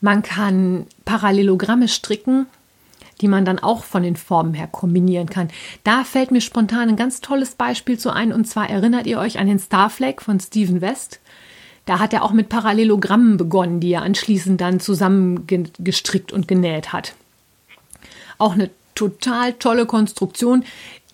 Man 0.00 0.22
kann 0.22 0.86
Parallelogramme 1.04 1.88
stricken, 1.88 2.46
die 3.22 3.28
man 3.28 3.44
dann 3.44 3.58
auch 3.58 3.84
von 3.84 4.02
den 4.02 4.16
Formen 4.16 4.52
her 4.52 4.66
kombinieren 4.66 5.30
kann. 5.30 5.48
Da 5.84 6.04
fällt 6.04 6.32
mir 6.32 6.40
spontan 6.40 6.90
ein 6.90 6.96
ganz 6.96 7.20
tolles 7.20 7.54
Beispiel 7.54 7.98
zu 7.98 8.10
ein, 8.10 8.32
und 8.32 8.46
zwar 8.46 8.68
erinnert 8.68 9.06
ihr 9.06 9.18
euch 9.18 9.38
an 9.38 9.46
den 9.46 9.58
Starflag 9.58 10.20
von 10.20 10.40
Stephen 10.40 10.80
West. 10.80 11.20
Da 11.86 11.98
hat 11.98 12.12
er 12.12 12.22
auch 12.22 12.32
mit 12.32 12.48
Parallelogrammen 12.48 13.36
begonnen, 13.36 13.80
die 13.80 13.92
er 13.92 14.02
anschließend 14.02 14.60
dann 14.60 14.80
zusammengestrickt 14.80 16.32
und 16.32 16.46
genäht 16.46 16.92
hat. 16.92 17.14
Auch 18.38 18.52
eine 18.52 18.70
total 18.94 19.52
tolle 19.54 19.86
Konstruktion. 19.86 20.64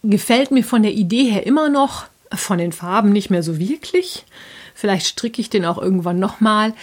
Gefällt 0.02 0.50
mir 0.50 0.64
von 0.64 0.82
der 0.82 0.92
Idee 0.92 1.30
her 1.30 1.46
immer 1.46 1.68
noch, 1.68 2.06
von 2.32 2.58
den 2.58 2.72
Farben 2.72 3.12
nicht 3.12 3.30
mehr 3.30 3.42
so 3.42 3.58
wirklich. 3.58 4.24
Vielleicht 4.74 5.06
stricke 5.06 5.40
ich 5.40 5.50
den 5.50 5.64
auch 5.64 5.78
irgendwann 5.78 6.18
nochmal. 6.18 6.74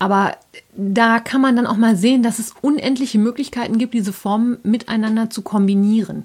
Aber 0.00 0.36
da 0.76 1.20
kann 1.20 1.40
man 1.40 1.54
dann 1.54 1.66
auch 1.66 1.76
mal 1.76 1.94
sehen, 1.94 2.24
dass 2.24 2.40
es 2.40 2.54
unendliche 2.60 3.18
Möglichkeiten 3.18 3.78
gibt, 3.78 3.94
diese 3.94 4.12
Formen 4.12 4.58
miteinander 4.64 5.30
zu 5.30 5.42
kombinieren. 5.42 6.24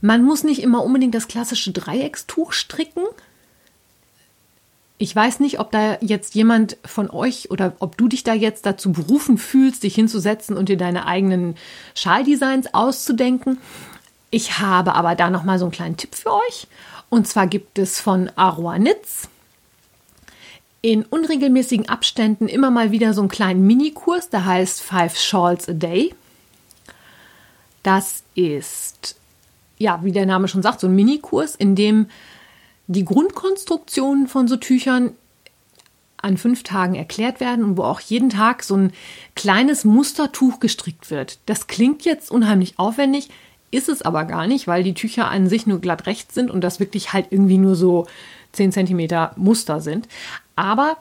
Man 0.00 0.24
muss 0.24 0.42
nicht 0.42 0.62
immer 0.62 0.82
unbedingt 0.82 1.14
das 1.14 1.28
klassische 1.28 1.70
Dreieckstuch 1.70 2.52
stricken, 2.52 3.02
ich 5.00 5.14
weiß 5.14 5.38
nicht, 5.38 5.60
ob 5.60 5.70
da 5.70 5.96
jetzt 6.00 6.34
jemand 6.34 6.76
von 6.84 7.08
euch 7.08 7.52
oder 7.52 7.74
ob 7.78 7.96
du 7.96 8.08
dich 8.08 8.24
da 8.24 8.34
jetzt 8.34 8.66
dazu 8.66 8.90
berufen 8.90 9.38
fühlst, 9.38 9.84
dich 9.84 9.94
hinzusetzen 9.94 10.56
und 10.56 10.68
dir 10.68 10.76
deine 10.76 11.06
eigenen 11.06 11.54
Schaldesigns 11.94 12.74
auszudenken. 12.74 13.58
Ich 14.30 14.58
habe 14.58 14.96
aber 14.96 15.14
da 15.14 15.30
noch 15.30 15.44
mal 15.44 15.60
so 15.60 15.66
einen 15.66 15.72
kleinen 15.72 15.96
Tipp 15.96 16.16
für 16.16 16.32
euch. 16.32 16.66
Und 17.10 17.28
zwar 17.28 17.46
gibt 17.46 17.78
es 17.78 18.00
von 18.00 18.28
Aroanitz 18.34 19.28
in 20.80 21.04
unregelmäßigen 21.04 21.88
Abständen 21.88 22.48
immer 22.48 22.70
mal 22.70 22.92
wieder 22.92 23.12
so 23.14 23.20
einen 23.20 23.28
kleinen 23.28 23.66
Minikurs, 23.66 24.30
der 24.30 24.44
heißt 24.44 24.82
Five 24.82 25.16
Shawls 25.16 25.68
a 25.68 25.72
Day. 25.72 26.14
Das 27.82 28.22
ist, 28.34 29.16
ja, 29.78 30.00
wie 30.02 30.12
der 30.12 30.26
Name 30.26 30.48
schon 30.48 30.62
sagt, 30.62 30.80
so 30.80 30.86
ein 30.86 30.94
Minikurs, 30.94 31.54
in 31.54 31.74
dem 31.74 32.06
die 32.86 33.04
Grundkonstruktionen 33.04 34.28
von 34.28 34.48
so 34.48 34.56
Tüchern 34.56 35.12
an 36.16 36.36
fünf 36.36 36.62
Tagen 36.64 36.94
erklärt 36.94 37.38
werden 37.40 37.64
und 37.64 37.76
wo 37.76 37.84
auch 37.84 38.00
jeden 38.00 38.30
Tag 38.30 38.64
so 38.64 38.76
ein 38.76 38.92
kleines 39.36 39.84
Mustertuch 39.84 40.58
gestrickt 40.58 41.10
wird. 41.10 41.38
Das 41.46 41.66
klingt 41.66 42.04
jetzt 42.04 42.30
unheimlich 42.30 42.78
aufwendig, 42.78 43.30
ist 43.70 43.88
es 43.88 44.02
aber 44.02 44.24
gar 44.24 44.46
nicht, 44.46 44.66
weil 44.66 44.82
die 44.82 44.94
Tücher 44.94 45.28
an 45.28 45.48
sich 45.48 45.66
nur 45.66 45.80
glatt 45.80 46.06
rechts 46.06 46.34
sind 46.34 46.50
und 46.50 46.62
das 46.62 46.80
wirklich 46.80 47.12
halt 47.12 47.26
irgendwie 47.30 47.58
nur 47.58 47.76
so 47.76 48.06
10 48.52 48.72
cm 48.72 49.28
Muster 49.36 49.80
sind. 49.80 50.08
Aber 50.58 50.96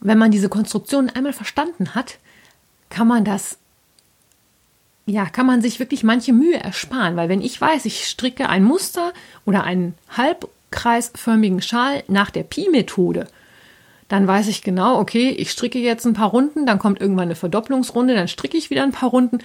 wenn 0.00 0.16
man 0.16 0.30
diese 0.30 0.48
Konstruktion 0.48 1.10
einmal 1.10 1.34
verstanden 1.34 1.94
hat, 1.94 2.18
kann 2.88 3.06
man 3.06 3.26
das 3.26 3.58
ja, 5.04 5.26
kann 5.26 5.46
man 5.46 5.60
sich 5.60 5.80
wirklich 5.80 6.04
manche 6.04 6.32
Mühe 6.32 6.58
ersparen, 6.62 7.16
weil 7.16 7.28
wenn 7.28 7.42
ich 7.42 7.60
weiß, 7.60 7.84
ich 7.86 8.06
stricke 8.06 8.48
ein 8.48 8.62
Muster 8.62 9.12
oder 9.44 9.64
einen 9.64 9.94
halb 10.16 10.48
kreisförmigen 10.70 11.60
Schal 11.60 12.04
nach 12.06 12.30
der 12.30 12.44
Pi-Methode, 12.44 13.26
dann 14.06 14.28
weiß 14.28 14.46
ich 14.46 14.62
genau, 14.62 15.00
okay, 15.00 15.30
ich 15.30 15.50
stricke 15.50 15.80
jetzt 15.80 16.06
ein 16.06 16.12
paar 16.14 16.30
Runden, 16.30 16.66
dann 16.66 16.78
kommt 16.78 17.00
irgendwann 17.00 17.24
eine 17.24 17.34
Verdopplungsrunde, 17.34 18.14
dann 18.14 18.28
stricke 18.28 18.56
ich 18.56 18.70
wieder 18.70 18.84
ein 18.84 18.92
paar 18.92 19.10
Runden 19.10 19.38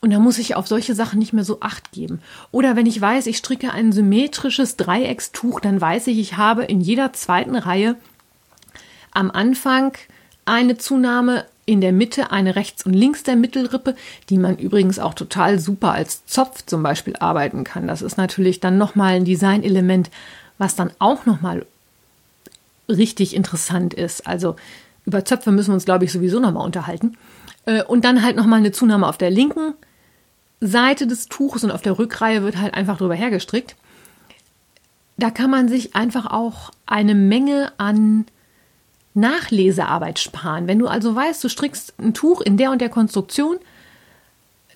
und 0.00 0.10
dann 0.10 0.20
muss 0.20 0.38
ich 0.38 0.56
auf 0.56 0.66
solche 0.66 0.96
Sachen 0.96 1.20
nicht 1.20 1.32
mehr 1.32 1.44
so 1.44 1.58
acht 1.60 1.92
geben. 1.92 2.20
Oder 2.50 2.74
wenn 2.74 2.86
ich 2.86 3.00
weiß, 3.00 3.26
ich 3.28 3.36
stricke 3.36 3.72
ein 3.72 3.92
symmetrisches 3.92 4.76
Dreieckstuch, 4.76 5.60
dann 5.60 5.80
weiß 5.80 6.08
ich, 6.08 6.18
ich 6.18 6.36
habe 6.36 6.64
in 6.64 6.80
jeder 6.80 7.12
zweiten 7.12 7.54
Reihe 7.54 7.94
am 9.12 9.30
Anfang 9.30 9.92
eine 10.44 10.76
Zunahme, 10.78 11.44
in 11.64 11.80
der 11.80 11.92
Mitte 11.92 12.32
eine 12.32 12.56
rechts 12.56 12.84
und 12.84 12.92
links 12.92 13.22
der 13.22 13.36
Mittelrippe, 13.36 13.94
die 14.28 14.38
man 14.38 14.58
übrigens 14.58 14.98
auch 14.98 15.14
total 15.14 15.60
super 15.60 15.92
als 15.92 16.26
Zopf 16.26 16.64
zum 16.66 16.82
Beispiel 16.82 17.14
arbeiten 17.16 17.62
kann. 17.62 17.86
Das 17.86 18.02
ist 18.02 18.16
natürlich 18.16 18.58
dann 18.58 18.78
nochmal 18.78 19.14
ein 19.14 19.24
Designelement, 19.24 20.10
was 20.58 20.74
dann 20.74 20.90
auch 20.98 21.24
nochmal 21.24 21.64
richtig 22.88 23.36
interessant 23.36 23.94
ist. 23.94 24.26
Also 24.26 24.56
über 25.06 25.24
Zöpfe 25.24 25.52
müssen 25.52 25.70
wir 25.70 25.74
uns, 25.74 25.84
glaube 25.84 26.04
ich, 26.04 26.12
sowieso 26.12 26.40
nochmal 26.40 26.64
unterhalten. 26.64 27.16
Äh, 27.64 27.84
und 27.84 28.04
dann 28.04 28.22
halt 28.22 28.36
nochmal 28.36 28.58
eine 28.58 28.72
Zunahme 28.72 29.06
auf 29.06 29.18
der 29.18 29.30
linken 29.30 29.74
Seite 30.60 31.06
des 31.06 31.26
Tuches 31.26 31.64
und 31.64 31.70
auf 31.70 31.82
der 31.82 31.98
Rückreihe 31.98 32.42
wird 32.42 32.56
halt 32.56 32.74
einfach 32.74 32.98
drüber 32.98 33.14
hergestrickt. 33.14 33.76
Da 35.16 35.30
kann 35.30 35.50
man 35.50 35.68
sich 35.68 35.94
einfach 35.94 36.26
auch 36.26 36.70
eine 36.86 37.14
Menge 37.14 37.72
an 37.78 38.26
Nachlesearbeit 39.14 40.18
sparen. 40.18 40.66
Wenn 40.66 40.78
du 40.78 40.86
also 40.86 41.14
weißt, 41.14 41.42
du 41.44 41.48
strickst 41.48 41.94
ein 41.98 42.14
Tuch 42.14 42.40
in 42.40 42.56
der 42.56 42.70
und 42.70 42.80
der 42.80 42.88
Konstruktion, 42.88 43.58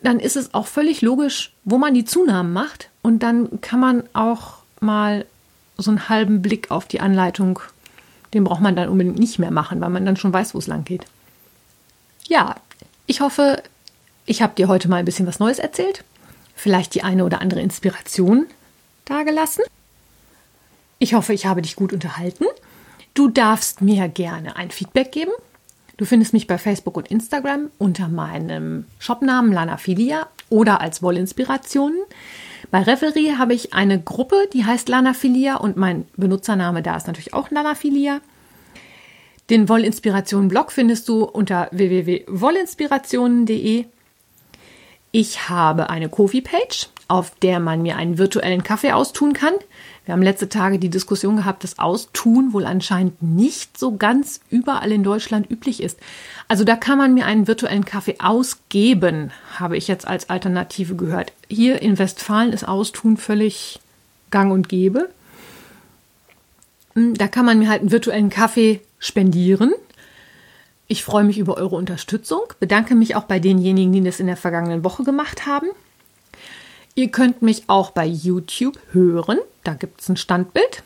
dann 0.02 0.20
ist 0.20 0.36
es 0.36 0.52
auch 0.54 0.66
völlig 0.66 1.02
logisch, 1.02 1.52
wo 1.64 1.78
man 1.78 1.94
die 1.94 2.04
Zunahmen 2.04 2.52
macht. 2.52 2.90
Und 3.02 3.22
dann 3.22 3.60
kann 3.60 3.80
man 3.80 4.04
auch 4.12 4.58
mal 4.80 5.26
so 5.78 5.90
einen 5.90 6.08
halben 6.08 6.42
Blick 6.42 6.70
auf 6.70 6.86
die 6.86 7.00
Anleitung, 7.00 7.60
den 8.34 8.44
braucht 8.44 8.60
man 8.60 8.76
dann 8.76 8.88
unbedingt 8.88 9.18
nicht 9.18 9.38
mehr 9.38 9.50
machen, 9.50 9.80
weil 9.80 9.90
man 9.90 10.04
dann 10.04 10.16
schon 10.16 10.32
weiß, 10.32 10.54
wo 10.54 10.58
es 10.58 10.66
lang 10.66 10.84
geht. 10.84 11.06
Ja, 12.28 12.56
ich 13.06 13.20
hoffe, 13.20 13.62
ich 14.26 14.42
habe 14.42 14.54
dir 14.54 14.68
heute 14.68 14.88
mal 14.88 14.96
ein 14.96 15.04
bisschen 15.04 15.26
was 15.26 15.38
Neues 15.38 15.58
erzählt. 15.58 16.04
Vielleicht 16.54 16.94
die 16.94 17.02
eine 17.02 17.24
oder 17.24 17.40
andere 17.40 17.60
Inspiration 17.60 18.46
dagelassen. 19.04 19.64
Ich 20.98 21.14
hoffe, 21.14 21.32
ich 21.32 21.46
habe 21.46 21.62
dich 21.62 21.76
gut 21.76 21.92
unterhalten. 21.92 22.46
Du 23.16 23.26
darfst 23.28 23.80
mir 23.80 24.06
gerne 24.08 24.56
ein 24.56 24.70
Feedback 24.70 25.10
geben. 25.10 25.32
Du 25.96 26.04
findest 26.04 26.34
mich 26.34 26.46
bei 26.46 26.58
Facebook 26.58 26.98
und 26.98 27.08
Instagram 27.08 27.70
unter 27.78 28.08
meinem 28.08 28.84
Shopnamen 28.98 29.54
Lanafilia 29.54 30.28
oder 30.50 30.82
als 30.82 31.02
Wollinspirationen. 31.02 31.98
Bei 32.70 32.82
Revelry 32.82 33.36
habe 33.38 33.54
ich 33.54 33.72
eine 33.72 33.98
Gruppe, 33.98 34.50
die 34.52 34.66
heißt 34.66 34.90
Lanaphilia 34.90 35.56
und 35.56 35.78
mein 35.78 36.06
Benutzername 36.18 36.82
da 36.82 36.94
ist 36.94 37.06
natürlich 37.06 37.32
auch 37.32 37.50
Lanaphilia. 37.50 38.20
Den 39.48 39.70
Wollinspiration-Blog 39.70 40.70
findest 40.70 41.08
du 41.08 41.24
unter 41.24 41.70
www.wollinspirationen.de. 41.72 43.86
Ich 45.12 45.48
habe 45.48 45.88
eine 45.88 46.10
Kofi-Page, 46.10 46.90
auf 47.08 47.34
der 47.36 47.60
man 47.60 47.80
mir 47.80 47.96
einen 47.96 48.18
virtuellen 48.18 48.62
Kaffee 48.62 48.92
austun 48.92 49.32
kann. 49.32 49.54
Wir 50.06 50.12
haben 50.12 50.22
letzte 50.22 50.48
Tage 50.48 50.78
die 50.78 50.88
Diskussion 50.88 51.36
gehabt, 51.36 51.64
dass 51.64 51.80
Austun 51.80 52.52
wohl 52.52 52.64
anscheinend 52.64 53.20
nicht 53.22 53.76
so 53.76 53.96
ganz 53.96 54.40
überall 54.50 54.92
in 54.92 55.02
Deutschland 55.02 55.50
üblich 55.50 55.82
ist. 55.82 55.98
Also 56.46 56.62
da 56.62 56.76
kann 56.76 56.96
man 56.96 57.12
mir 57.12 57.26
einen 57.26 57.48
virtuellen 57.48 57.84
Kaffee 57.84 58.14
ausgeben, 58.20 59.32
habe 59.58 59.76
ich 59.76 59.88
jetzt 59.88 60.06
als 60.06 60.30
Alternative 60.30 60.94
gehört. 60.94 61.32
Hier 61.48 61.82
in 61.82 61.98
Westfalen 61.98 62.52
ist 62.52 62.68
Austun 62.68 63.16
völlig 63.16 63.80
gang 64.30 64.52
und 64.52 64.68
gäbe. 64.68 65.08
Hm, 66.94 67.14
da 67.14 67.26
kann 67.26 67.44
man 67.44 67.58
mir 67.58 67.68
halt 67.68 67.80
einen 67.80 67.90
virtuellen 67.90 68.30
Kaffee 68.30 68.80
spendieren. 69.00 69.74
Ich 70.86 71.02
freue 71.02 71.24
mich 71.24 71.38
über 71.38 71.56
eure 71.56 71.74
Unterstützung, 71.74 72.42
bedanke 72.60 72.94
mich 72.94 73.16
auch 73.16 73.24
bei 73.24 73.40
denjenigen, 73.40 73.92
die 73.92 74.04
das 74.04 74.20
in 74.20 74.28
der 74.28 74.36
vergangenen 74.36 74.84
Woche 74.84 75.02
gemacht 75.02 75.46
haben. 75.46 75.66
Ihr 76.96 77.10
könnt 77.10 77.42
mich 77.42 77.64
auch 77.68 77.90
bei 77.90 78.06
YouTube 78.06 78.78
hören. 78.92 79.38
Da 79.64 79.74
gibt 79.74 80.00
es 80.00 80.08
ein 80.08 80.16
Standbild. 80.16 80.82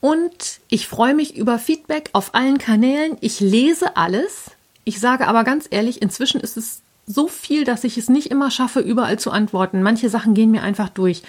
Und 0.00 0.60
ich 0.68 0.86
freue 0.88 1.14
mich 1.14 1.36
über 1.36 1.58
Feedback 1.58 2.08
auf 2.12 2.34
allen 2.34 2.58
Kanälen. 2.58 3.18
Ich 3.20 3.40
lese 3.40 3.96
alles. 3.96 4.52
Ich 4.84 5.00
sage 5.00 5.26
aber 5.26 5.44
ganz 5.44 5.66
ehrlich, 5.70 6.00
inzwischen 6.00 6.40
ist 6.40 6.56
es 6.56 6.82
so 7.06 7.26
viel, 7.26 7.64
dass 7.64 7.84
ich 7.84 7.98
es 7.98 8.08
nicht 8.08 8.28
immer 8.28 8.50
schaffe, 8.52 8.78
überall 8.80 9.18
zu 9.18 9.32
antworten. 9.32 9.82
Manche 9.82 10.08
Sachen 10.08 10.34
gehen 10.34 10.52
mir 10.52 10.62
einfach 10.62 10.88
durch. 10.88 11.22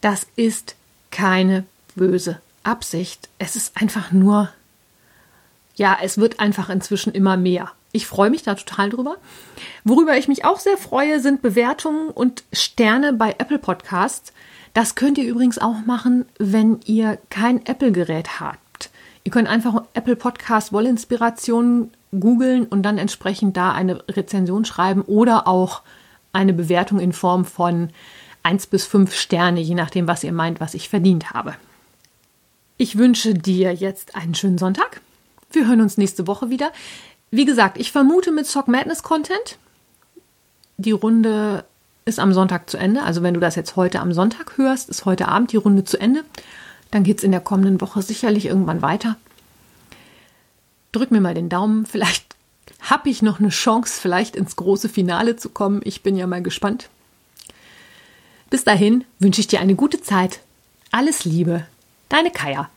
Das 0.00 0.26
ist 0.34 0.74
keine 1.12 1.64
böse 1.94 2.40
Absicht. 2.64 3.28
Es 3.38 3.54
ist 3.54 3.80
einfach 3.80 4.10
nur, 4.10 4.48
ja, 5.76 5.96
es 6.02 6.18
wird 6.18 6.40
einfach 6.40 6.68
inzwischen 6.68 7.12
immer 7.12 7.36
mehr. 7.36 7.70
Ich 7.92 8.06
freue 8.06 8.30
mich 8.30 8.42
da 8.42 8.54
total 8.54 8.88
drüber. 8.88 9.16
Worüber 9.84 10.16
ich 10.16 10.26
mich 10.26 10.44
auch 10.44 10.58
sehr 10.58 10.78
freue, 10.78 11.20
sind 11.20 11.42
Bewertungen 11.42 12.08
und 12.08 12.42
Sterne 12.52 13.12
bei 13.12 13.36
Apple 13.38 13.58
Podcasts. 13.58 14.32
Das 14.72 14.94
könnt 14.94 15.18
ihr 15.18 15.28
übrigens 15.28 15.58
auch 15.58 15.84
machen, 15.84 16.24
wenn 16.38 16.80
ihr 16.86 17.18
kein 17.28 17.64
Apple-Gerät 17.66 18.40
habt. 18.40 18.90
Ihr 19.24 19.30
könnt 19.30 19.48
einfach 19.48 19.84
Apple 19.92 20.16
Podcast 20.16 20.72
Wollinspiration 20.72 21.90
googeln 22.18 22.66
und 22.66 22.82
dann 22.82 22.98
entsprechend 22.98 23.56
da 23.56 23.72
eine 23.72 24.02
Rezension 24.08 24.64
schreiben 24.64 25.02
oder 25.02 25.46
auch 25.46 25.82
eine 26.32 26.54
Bewertung 26.54 26.98
in 26.98 27.12
Form 27.12 27.44
von 27.44 27.90
1 28.42 28.66
bis 28.68 28.86
5 28.86 29.14
Sterne, 29.14 29.60
je 29.60 29.74
nachdem, 29.74 30.08
was 30.08 30.24
ihr 30.24 30.32
meint, 30.32 30.60
was 30.60 30.74
ich 30.74 30.88
verdient 30.88 31.32
habe. 31.32 31.54
Ich 32.78 32.96
wünsche 32.96 33.34
dir 33.34 33.72
jetzt 33.72 34.16
einen 34.16 34.34
schönen 34.34 34.58
Sonntag. 34.58 35.00
Wir 35.52 35.68
hören 35.68 35.82
uns 35.82 35.98
nächste 35.98 36.26
Woche 36.26 36.50
wieder. 36.50 36.72
Wie 37.34 37.46
gesagt, 37.46 37.78
ich 37.78 37.90
vermute 37.90 38.30
mit 38.30 38.46
Sock 38.46 38.68
Madness 38.68 39.02
Content. 39.02 39.56
Die 40.76 40.92
Runde 40.92 41.64
ist 42.04 42.18
am 42.18 42.34
Sonntag 42.34 42.68
zu 42.68 42.76
Ende. 42.76 43.02
Also 43.02 43.22
wenn 43.22 43.32
du 43.32 43.40
das 43.40 43.56
jetzt 43.56 43.74
heute 43.74 44.00
am 44.00 44.12
Sonntag 44.12 44.58
hörst, 44.58 44.90
ist 44.90 45.06
heute 45.06 45.28
Abend 45.28 45.50
die 45.50 45.56
Runde 45.56 45.82
zu 45.82 45.98
Ende. 45.98 46.24
Dann 46.90 47.04
geht 47.04 47.18
es 47.18 47.24
in 47.24 47.32
der 47.32 47.40
kommenden 47.40 47.80
Woche 47.80 48.02
sicherlich 48.02 48.44
irgendwann 48.44 48.82
weiter. 48.82 49.16
Drück 50.92 51.10
mir 51.10 51.22
mal 51.22 51.32
den 51.32 51.48
Daumen. 51.48 51.86
Vielleicht 51.86 52.36
habe 52.82 53.08
ich 53.08 53.22
noch 53.22 53.40
eine 53.40 53.48
Chance, 53.48 53.98
vielleicht 53.98 54.36
ins 54.36 54.56
große 54.56 54.90
Finale 54.90 55.36
zu 55.36 55.48
kommen. 55.48 55.80
Ich 55.84 56.02
bin 56.02 56.16
ja 56.16 56.26
mal 56.26 56.42
gespannt. 56.42 56.90
Bis 58.50 58.64
dahin 58.64 59.04
wünsche 59.18 59.40
ich 59.40 59.46
dir 59.46 59.60
eine 59.60 59.74
gute 59.74 60.02
Zeit. 60.02 60.40
Alles 60.90 61.24
Liebe, 61.24 61.66
deine 62.10 62.30
Kaya. 62.30 62.68